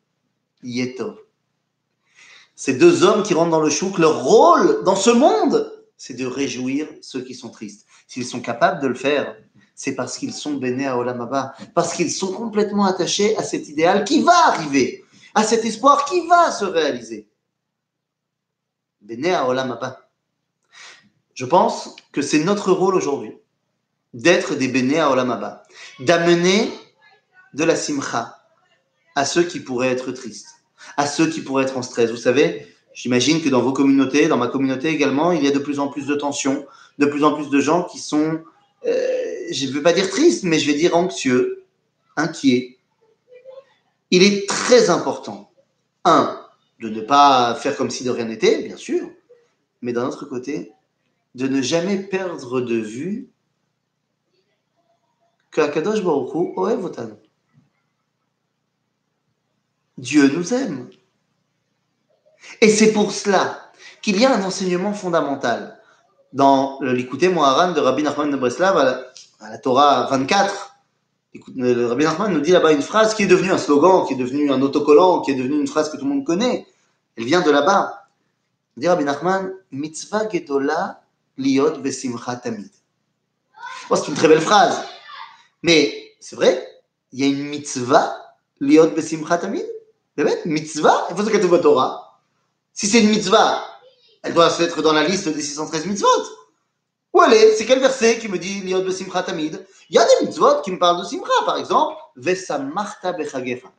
Yetov. 0.63 1.17
Ces 2.60 2.74
deux 2.74 3.04
hommes 3.04 3.24
qui 3.24 3.34
rentrent 3.34 3.52
dans 3.52 3.62
le 3.62 3.69
chouk, 3.69 4.00
leur 4.00 4.22
rôle 4.22 4.84
dans 4.84 4.98
ce 4.98 5.12
monde, 5.12 5.82
c'est 5.95 6.13
de 6.13 6.26
réjouir 6.26 6.89
ceux 7.02 7.22
qui 7.22 7.34
sont 7.34 7.48
tristes. 7.48 7.86
S'ils 8.06 8.26
sont 8.26 8.41
capables 8.41 8.82
de 8.82 8.88
le 8.88 8.95
faire, 8.95 9.38
c'est 9.76 9.95
parce 9.95 10.17
qu'ils 10.17 10.34
sont 10.34 10.56
bénis 10.56 10.86
à 10.86 10.98
Olamaba, 10.98 11.54
parce 11.74 11.93
qu'ils 11.93 12.12
sont 12.12 12.34
complètement 12.34 12.84
attachés 12.84 13.38
à 13.38 13.43
cet 13.43 13.69
idéal 13.69 14.04
qui 14.04 14.24
va 14.24 14.34
arriver, 14.48 15.06
à 15.36 15.43
cet 15.43 15.63
espoir 15.63 16.04
qui 16.04 16.28
va 16.28 16.52
se 16.52 16.65
réaliser. 16.65 17.30
Béné 19.00 19.34
à 19.34 19.48
Olamaba. 19.48 20.10
Je 21.36 21.45
pense 21.45 21.95
que 22.12 22.22
c'est 22.22 22.43
notre 22.43 22.74
rôle 22.74 22.95
aujourd'hui 22.95 23.38
d'être 24.13 24.56
des 24.56 24.67
béné 24.67 25.00
à 25.00 25.10
Olamaba, 25.10 25.63
d'amener 26.02 26.69
de 27.54 27.63
la 27.63 27.78
simcha 27.78 28.36
à 29.15 29.24
ceux 29.24 29.43
qui 29.43 29.62
pourraient 29.62 29.91
être 29.91 30.12
tristes 30.12 30.59
à 30.98 31.08
ceux 31.08 31.28
qui 31.28 31.42
pourraient 31.42 31.63
être 31.63 31.78
en 31.78 31.82
stress. 31.82 32.12
Vous 32.12 32.18
savez, 32.18 32.68
j'imagine 32.94 33.42
que 33.42 33.50
dans 33.50 33.62
vos 33.62 33.74
communautés, 33.74 34.28
dans 34.28 34.38
ma 34.38 34.48
communauté 34.48 34.89
également, 34.89 35.32
il 35.32 35.44
y 35.44 35.48
a 35.48 35.52
de 35.52 35.60
plus 35.60 35.80
en 35.80 35.88
plus 35.88 36.06
de 36.06 36.15
tensions, 36.15 36.65
de 36.98 37.06
plus 37.06 37.24
en 37.24 37.34
plus 37.34 37.50
de 37.50 37.60
gens 37.60 37.84
qui 37.84 38.00
sont 38.00 38.42
euh, 38.86 39.30
je 39.52 39.65
ne 39.68 39.72
veux 39.72 39.82
pas 39.82 39.94
dire 39.94 40.10
triste, 40.10 40.44
mais 40.44 40.60
je 40.60 40.68
vais 40.68 40.78
dire 40.78 40.96
anxieux, 40.96 41.63
inquiet. 42.15 42.78
Il 44.12 44.24
est 44.24 44.48
très 44.48 44.89
important, 44.89 45.52
un, 46.06 46.39
de 46.80 46.89
ne 46.89 47.02
pas 47.02 47.56
faire 47.56 47.76
comme 47.76 47.89
si 47.89 48.04
de 48.04 48.10
rien 48.10 48.26
n'était, 48.26 48.63
bien 48.63 48.78
sûr, 48.78 49.10
mais 49.82 49.94
d'un 49.94 50.08
autre 50.08 50.26
côté, 50.26 50.72
de 51.36 51.48
ne 51.48 51.62
jamais 51.62 51.98
perdre 51.98 52.62
de 52.62 52.76
vue 52.76 53.30
que 55.52 55.62
Akadosh 55.62 56.04
Baruch 56.04 56.34
Hu 56.34 56.54
Dieu 60.00 60.32
nous 60.34 60.54
aime. 60.54 60.90
Et 62.62 62.70
c'est 62.70 62.94
pour 62.94 63.12
cela 63.12 63.72
qu'il 64.02 64.20
y 64.20 64.26
a 64.26 64.34
un 64.34 64.44
enseignement 64.44 64.94
fondamental 64.94 65.78
dans 66.32 66.80
l'écouter 66.82 67.28
Moharan 67.28 67.74
de 67.74 67.82
Rabbi 67.82 68.04
Nachman 68.04 68.32
de 68.32 68.38
Breslav 68.38 68.78
à 68.78 69.50
la, 69.50 69.58
Torah 69.58 70.08
24. 70.10 70.78
Le 71.56 71.86
Rabbi 71.86 72.06
Nachman 72.06 72.32
nous 72.34 72.40
dit 72.40 72.52
là-bas 72.52 72.72
une 72.72 72.82
phrase 72.82 73.14
qui 73.14 73.24
est 73.24 73.28
devenue 73.28 73.52
un 73.52 73.58
slogan, 73.58 74.06
qui 74.08 74.14
est 74.14 74.18
devenu 74.18 74.52
un 74.52 74.62
autocollant, 74.62 75.22
qui 75.22 75.32
est 75.32 75.36
devenue 75.36 75.60
une 75.60 75.68
phrase 75.68 75.92
que 75.92 75.98
tout 75.98 76.06
le 76.06 76.12
monde 76.12 76.26
connaît. 76.26 76.66
Elle 77.18 77.26
vient 77.26 77.42
de 77.42 77.52
là-bas. 77.52 78.08
Il 78.78 78.82
dit 78.82 78.88
Rabbi 78.88 79.04
Nachman, 79.04 79.52
mitzvah 79.72 80.30
gedola 80.30 81.02
liot 81.38 81.80
besimcha 81.80 82.38
tamid. 82.38 82.72
c'est 83.94 84.08
une 84.08 84.16
très 84.16 84.30
belle 84.30 84.42
phrase. 84.42 84.82
Mais 85.62 86.14
c'est 86.22 86.38
vrai, 86.38 86.66
il 87.12 87.20
y 87.20 87.24
a 87.24 87.28
une 87.28 87.50
mitzvah 87.50 88.16
liot 88.62 88.92
besimcha 88.92 89.38
tamid. 89.38 89.66
Mitzvah, 90.45 91.08
il 91.10 91.15
faut 91.15 91.24
se 91.24 91.30
que 91.30 91.58
Torah. 91.58 92.22
Si 92.74 92.88
c'est 92.88 93.02
une 93.02 93.10
mitzvah, 93.10 93.63
elle 94.24 94.34
doit 94.34 94.50
se 94.50 94.62
mettre 94.62 94.82
dans 94.82 94.93
la 94.93 95.04
liste 95.04 95.28
des 95.30 95.41
613 95.41 95.86
mitzvot. 95.86 96.08
Où 97.13 97.22
allez 97.22 97.54
C'est 97.56 97.65
quel 97.65 97.80
verset 97.80 98.19
qui 98.19 98.28
me 98.28 98.38
dit 98.38 98.62
Liot 98.62 98.84
besimcha 98.84 99.24
tamid? 99.24 99.65
Il 99.89 99.95
y 99.95 100.00
a 100.00 100.06
des 100.06 100.26
mitzvot 100.26 100.62
qui 100.62 100.72
me 100.72 100.80
parlent 100.80 101.02
de 101.02 101.06
simcha, 101.06 101.32
par 101.45 101.58
exemple, 101.58 101.95
Vesamarta 102.15 103.13
bechagefa. 103.13 103.72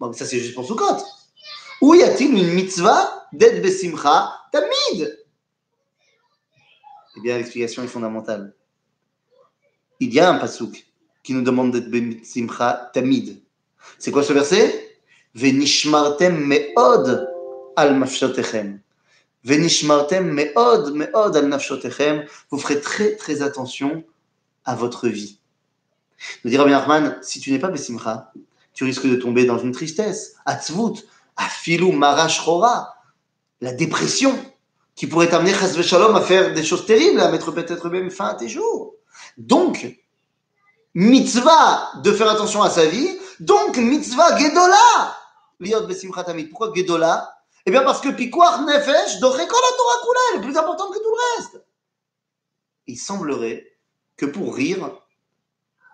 Bon, 0.00 0.12
ça 0.12 0.24
c'est 0.26 0.38
juste 0.38 0.54
pour 0.54 0.66
Sukkot. 0.66 0.96
Où 1.80 1.94
y 1.94 2.02
a-t-il 2.02 2.36
une 2.36 2.54
mitzvah 2.54 3.28
d'être 3.32 3.62
besimcha 3.62 4.32
tamid? 4.52 5.18
Eh 7.16 7.20
bien, 7.20 7.36
l'explication 7.36 7.82
est 7.84 7.88
fondamentale. 7.88 8.54
Il 10.00 10.12
y 10.12 10.18
a 10.18 10.30
un 10.30 10.38
pasouk 10.38 10.86
qui 11.22 11.34
nous 11.34 11.42
demande 11.42 11.72
d'être 11.72 11.90
besimcha 11.90 12.90
tamid. 12.92 13.42
C'est 13.98 14.10
quoi 14.10 14.22
ce 14.22 14.32
verset? 14.32 14.83
Venishmartem 15.34 16.46
me'od 16.46 17.28
al 17.76 17.94
mafshotechem. 17.94 18.80
Venishmartem 19.44 20.32
me'od, 20.32 20.94
me'od 20.94 21.36
al 21.36 21.48
nafshotechem. 21.48 22.24
Vous 22.50 22.58
ferez 22.58 22.80
très 22.80 23.16
très 23.16 23.42
attention 23.42 24.04
à 24.64 24.74
votre 24.74 25.08
vie. 25.08 25.38
Nous 26.44 26.50
dira 26.50 26.64
bien 26.64 26.78
Rahman, 26.78 27.18
si 27.22 27.40
tu 27.40 27.52
n'es 27.52 27.58
pas 27.58 27.68
Bessimcha, 27.68 28.32
tu 28.72 28.84
risques 28.84 29.06
de 29.06 29.16
tomber 29.16 29.44
dans 29.44 29.58
une 29.58 29.72
tristesse, 29.72 30.36
atzvut, 30.46 31.04
afilou 31.36 31.92
marash 31.92 32.44
chora, 32.44 32.94
la 33.60 33.72
dépression, 33.72 34.36
qui 34.94 35.06
pourrait 35.06 35.28
t'amener 35.28 35.52
chas 35.52 35.80
shalom 35.82 36.14
à 36.14 36.20
faire 36.20 36.54
des 36.54 36.64
choses 36.64 36.86
terribles, 36.86 37.20
à 37.20 37.30
mettre 37.30 37.50
peut-être 37.50 37.88
même 37.88 38.10
fin 38.10 38.26
à 38.26 38.34
tes 38.34 38.48
jours. 38.48 38.94
Donc, 39.36 39.98
mitzvah 40.94 41.92
de 42.02 42.12
faire 42.12 42.28
attention 42.28 42.62
à 42.62 42.70
sa 42.70 42.86
vie, 42.86 43.18
donc 43.40 43.76
mitzvah 43.76 44.38
gedola, 44.38 45.16
Pourquoi 46.50 46.72
gedola 46.74 47.34
eh 47.66 47.70
bien, 47.70 47.82
parce 47.82 48.00
que 48.00 48.10
Pikuach 48.10 48.60
Nefesh, 48.60 49.20
Torah 49.20 49.38
Kula, 49.38 50.36
est 50.36 50.40
plus 50.42 50.56
important 50.56 50.90
que 50.90 50.98
tout 50.98 51.10
le 51.10 51.36
reste. 51.36 51.64
Il 52.86 52.98
semblerait 52.98 53.72
que 54.16 54.26
pour 54.26 54.54
rire, 54.54 54.90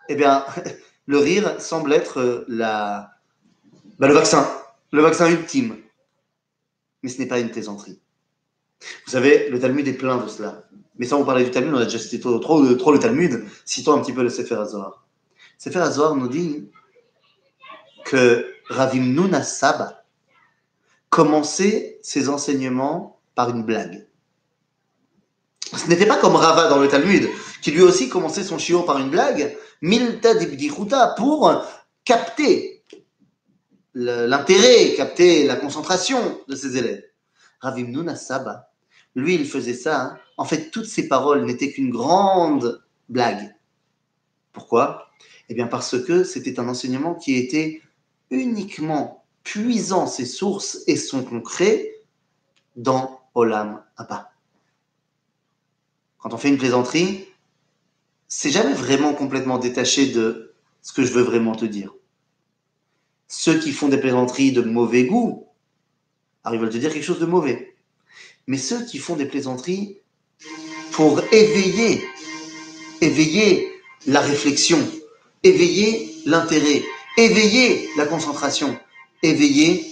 eh 0.09 0.17
bien, 0.17 0.45
le 1.07 1.19
rire 1.19 1.61
semble 1.61 1.93
être 1.93 2.19
euh, 2.19 2.45
la, 2.49 3.13
bah, 3.99 4.09
le 4.09 4.15
vaccin, 4.15 4.49
le 4.91 5.03
vaccin 5.03 5.31
ultime. 5.31 5.77
Mais 7.03 7.09
ce 7.09 7.21
n'est 7.21 7.29
pas 7.29 7.39
une 7.39 7.51
plaisanterie. 7.51 8.01
Vous 9.07 9.13
savez, 9.13 9.49
le 9.51 9.61
Talmud 9.61 9.87
est 9.87 9.93
plein 9.95 10.17
de 10.17 10.29
cela. 10.29 10.65
Mais 10.97 11.07
sans 11.07 11.19
vous 11.19 11.25
parler 11.25 11.45
du 11.45 11.51
Talmud, 11.51 11.73
on 11.75 11.79
a 11.79 11.85
déjà 11.85 11.99
cité 11.99 12.19
trop, 12.19 12.39
trop, 12.39 12.63
le 12.63 12.99
Talmud. 12.99 13.45
Citons 13.65 13.95
un 13.97 14.03
petit 14.03 14.13
peu 14.13 14.23
le 14.23 14.29
Sefer 14.29 14.57
Azor. 14.57 15.05
Sefer 15.57 15.79
Azor 15.79 16.17
nous 16.17 16.29
dit 16.29 16.69
que 18.05 18.53
Ravim 18.71 19.43
Saba, 19.43 20.05
commencer 21.11 21.99
ses 22.03 22.29
enseignements 22.29 23.21
par 23.35 23.51
une 23.51 23.65
blague. 23.65 24.07
Ce 25.77 25.89
n'était 25.89 26.07
pas 26.07 26.17
comme 26.17 26.37
Rava 26.37 26.69
dans 26.69 26.79
le 26.79 26.89
Talmud, 26.89 27.29
qui 27.63 27.73
lui 27.73 27.83
aussi 27.83 28.09
commençait 28.09 28.45
son 28.45 28.59
chiot 28.59 28.83
par 28.83 28.99
une 28.99 29.11
blague, 29.11 29.57
Milta 29.83 30.35
Dibdichuta, 30.35 31.15
pour 31.17 31.53
capter 32.05 32.85
l'intérêt, 33.95 34.95
capter 34.97 35.47
la 35.47 35.57
concentration 35.57 36.41
de 36.47 36.55
ses 36.55 36.77
élèves. 36.77 37.03
Ravim 37.61 38.15
Saba, 38.15 38.71
lui, 39.17 39.35
il 39.35 39.47
faisait 39.47 39.75
ça. 39.75 40.01
Hein. 40.01 40.19
En 40.37 40.45
fait, 40.45 40.71
toutes 40.71 40.87
ses 40.87 41.09
paroles 41.09 41.45
n'étaient 41.45 41.73
qu'une 41.73 41.91
grande 41.91 42.83
blague. 43.09 43.55
Pourquoi? 44.53 45.09
Eh 45.49 45.55
bien, 45.55 45.67
parce 45.67 46.01
que 46.01 46.23
c'était 46.23 46.61
un 46.61 46.69
enseignement 46.69 47.15
qui 47.17 47.35
était 47.35 47.83
uniquement 48.31 49.25
puisant 49.43 50.07
ses 50.07 50.27
sources 50.27 50.81
et 50.87 50.97
son 50.97 51.25
concret 51.25 51.95
dans 52.77 53.21
Olam 53.35 53.83
Abba. 53.97 54.33
Quand 56.19 56.35
on 56.35 56.37
fait 56.37 56.49
une 56.49 56.59
plaisanterie, 56.59 57.27
c'est 58.29 58.51
jamais 58.51 58.75
vraiment 58.75 59.15
complètement 59.15 59.59
détaché 59.59 60.07
de 60.07 60.55
ce 60.83 60.93
que 60.93 61.03
je 61.03 61.13
veux 61.13 61.23
vraiment 61.23 61.55
te 61.55 61.65
dire. 61.65 61.93
Ceux 63.29 63.59
qui 63.59 63.73
font 63.73 63.89
des 63.89 63.99
plaisanteries 63.99 64.53
de 64.53 64.63
mauvais 64.63 65.05
goût, 65.05 65.47
ils 66.51 66.59
veulent 66.59 66.71
te 66.71 66.79
dire 66.79 66.93
quelque 66.93 67.05
chose 67.05 67.21
de 67.21 67.27
mauvais. 67.27 67.75
Mais 68.47 68.57
ceux 68.57 68.85
qui 68.85 68.99
font 68.99 69.17
des 69.17 69.27
plaisanteries 69.27 69.99
pour 70.93 71.21
éveiller, 71.33 72.03
éveiller 73.01 73.71
la 74.07 74.21
réflexion, 74.21 74.79
éveiller 75.43 76.15
l'intérêt, 76.27 76.83
éveiller 77.17 77.89
la 77.97 78.07
concentration, 78.07 78.79
éveillé 79.23 79.87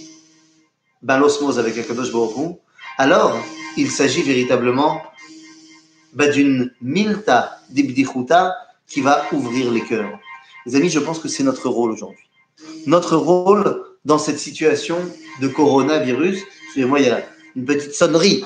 ben, 1.01 1.17
l'osmose 1.17 1.59
avec 1.59 1.77
Akadosh 1.77 2.11
Baruch 2.11 2.57
alors 2.97 3.37
il 3.77 3.89
s'agit 3.89 4.21
véritablement 4.21 5.01
ben, 6.13 6.31
d'une 6.31 6.73
milta 6.81 7.59
d'ibdichuta 7.69 8.55
qui 8.87 9.01
va 9.01 9.23
ouvrir 9.31 9.71
les 9.71 9.81
cœurs. 9.81 10.19
Les 10.65 10.75
amis, 10.75 10.89
je 10.89 10.99
pense 10.99 11.19
que 11.19 11.27
c'est 11.27 11.43
notre 11.43 11.69
rôle 11.69 11.91
aujourd'hui. 11.91 12.29
Notre 12.85 13.15
rôle 13.15 13.83
dans 14.05 14.17
cette 14.17 14.39
situation 14.39 14.97
de 15.41 15.47
coronavirus, 15.47 16.39
excusez-moi, 16.65 16.99
il 16.99 17.05
y 17.07 17.09
a 17.09 17.23
une 17.55 17.65
petite 17.65 17.93
sonnerie. 17.93 18.43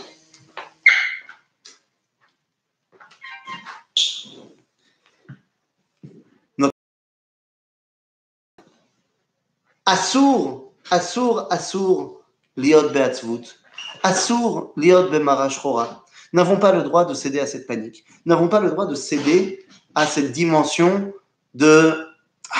Assour 9.86 10.64
Assour, 10.92 11.48
Assour, 11.52 12.22
Liot 12.58 12.90
Beatzvut, 12.90 13.60
Assour, 14.04 14.74
Liot 14.76 15.10
Bemarash 15.10 15.62
Chora, 15.62 16.06
n'avons 16.34 16.60
pas 16.60 16.72
le 16.72 16.84
droit 16.84 17.06
de 17.06 17.14
céder 17.14 17.40
à 17.40 17.48
cette 17.48 17.68
panique. 17.68 18.06
N'avons 18.26 18.50
pas 18.50 18.60
le 18.60 18.70
droit 18.70 18.86
de 18.86 18.96
céder 18.96 19.66
à 19.96 20.06
cette 20.06 20.32
dimension 20.32 21.14
de 21.54 22.08
ah, 22.52 22.58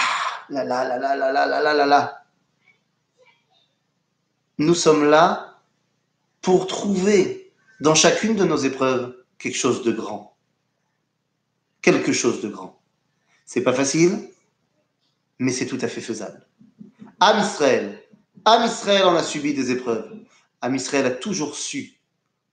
la 0.50 0.64
la 0.64 0.84
la 0.86 0.98
la 1.00 1.16
la 1.16 1.32
la 1.32 1.62
la 1.62 1.74
la 1.74 1.86
la. 1.86 2.26
Nous 4.58 4.76
sommes 4.76 5.10
là 5.10 5.60
pour 6.42 6.68
trouver 6.68 7.52
dans 7.82 7.96
chacune 7.96 8.36
de 8.36 8.46
nos 8.46 8.58
épreuves 8.58 9.16
quelque 9.38 9.58
chose 9.58 9.84
de 9.84 9.92
grand. 9.92 10.38
Quelque 11.82 12.14
chose 12.14 12.42
de 12.42 12.48
grand. 12.48 12.80
C'est 13.46 13.64
pas 13.64 13.74
facile, 13.74 14.30
mais 15.40 15.52
c'est 15.52 15.66
tout 15.66 15.80
à 15.82 15.88
fait 15.88 16.02
faisable. 16.02 16.48
Am 17.26 17.40
Israël, 17.40 18.04
Am 18.44 18.66
Israël 18.66 19.06
en 19.06 19.16
a 19.16 19.24
subi 19.24 19.54
des 19.54 19.72
épreuves. 19.72 20.12
Am 20.60 20.76
Israël 20.76 21.06
a 21.06 21.12
toujours 21.12 21.56
su 21.56 21.94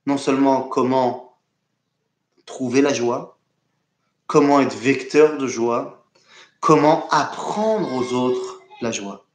non 0.07 0.17
seulement 0.17 0.63
comment 0.63 1.37
trouver 2.47 2.81
la 2.81 2.95
joie, 2.95 3.37
comment 4.29 4.61
être 4.61 4.77
vecteur 4.77 5.39
de 5.39 5.49
joie, 5.49 6.07
comment 6.61 7.09
apprendre 7.09 7.93
aux 7.93 8.15
autres 8.15 8.63
la 8.81 8.93
joie. 8.93 9.27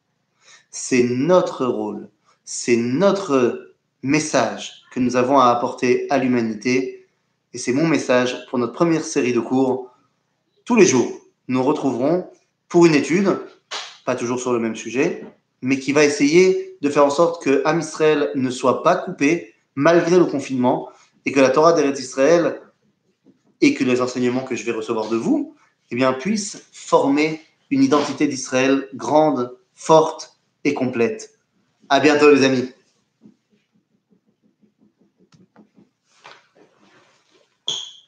C'est 0.72 1.04
notre 1.04 1.66
rôle, 1.66 2.10
c'est 2.46 2.78
notre 2.78 3.74
message 4.04 4.86
que 4.94 5.02
nous 5.02 5.18
avons 5.18 5.38
à 5.38 5.50
apporter 5.50 6.08
à 6.12 6.18
l'humanité. 6.18 7.10
Et 7.52 7.58
c'est 7.58 7.74
mon 7.74 7.88
message 7.88 8.46
pour 8.50 8.58
notre 8.58 8.72
première 8.72 9.04
série 9.04 9.34
de 9.34 9.42
cours. 9.42 9.94
Tous 10.64 10.78
les 10.78 10.86
jours, 10.86 11.12
nous 11.50 11.62
retrouverons 11.62 12.30
pour 12.70 12.86
une 12.86 12.96
étude, 12.96 13.38
pas 14.06 14.16
toujours 14.16 14.40
sur 14.40 14.54
le 14.54 14.60
même 14.60 14.76
sujet, 14.76 15.26
mais 15.62 15.80
qui 15.80 15.92
va 15.92 16.06
essayer 16.06 16.78
de 16.82 16.90
faire 16.90 17.06
en 17.06 17.10
sorte 17.10 17.44
que 17.44 17.62
Am 17.66 17.80
Israël 17.80 18.32
ne 18.36 18.50
soit 18.50 18.84
pas 18.84 18.96
coupé 18.96 19.54
malgré 19.76 20.18
le 20.18 20.26
confinement 20.26 20.90
et 21.26 21.32
que 21.32 21.40
la 21.40 21.50
Torah 21.50 21.74
d'Eretz 21.74 22.00
Israël 22.00 22.62
et 23.62 23.74
que 23.74 23.84
les 23.84 24.02
enseignements 24.02 24.44
que 24.44 24.56
je 24.56 24.64
vais 24.64 24.72
recevoir 24.72 25.10
de 25.10 25.18
vous 25.18 25.56
eh 25.92 25.96
bien, 25.96 26.14
puisse 26.14 26.64
former 26.72 27.42
une 27.70 27.84
identité 27.84 28.28
d'Israël 28.28 28.88
grande, 28.94 29.56
forte 29.74 30.40
et 30.64 30.74
complète. 30.74 31.38
À 31.90 32.00
bientôt, 32.00 32.32
les 32.32 32.44
amis. 32.44 32.70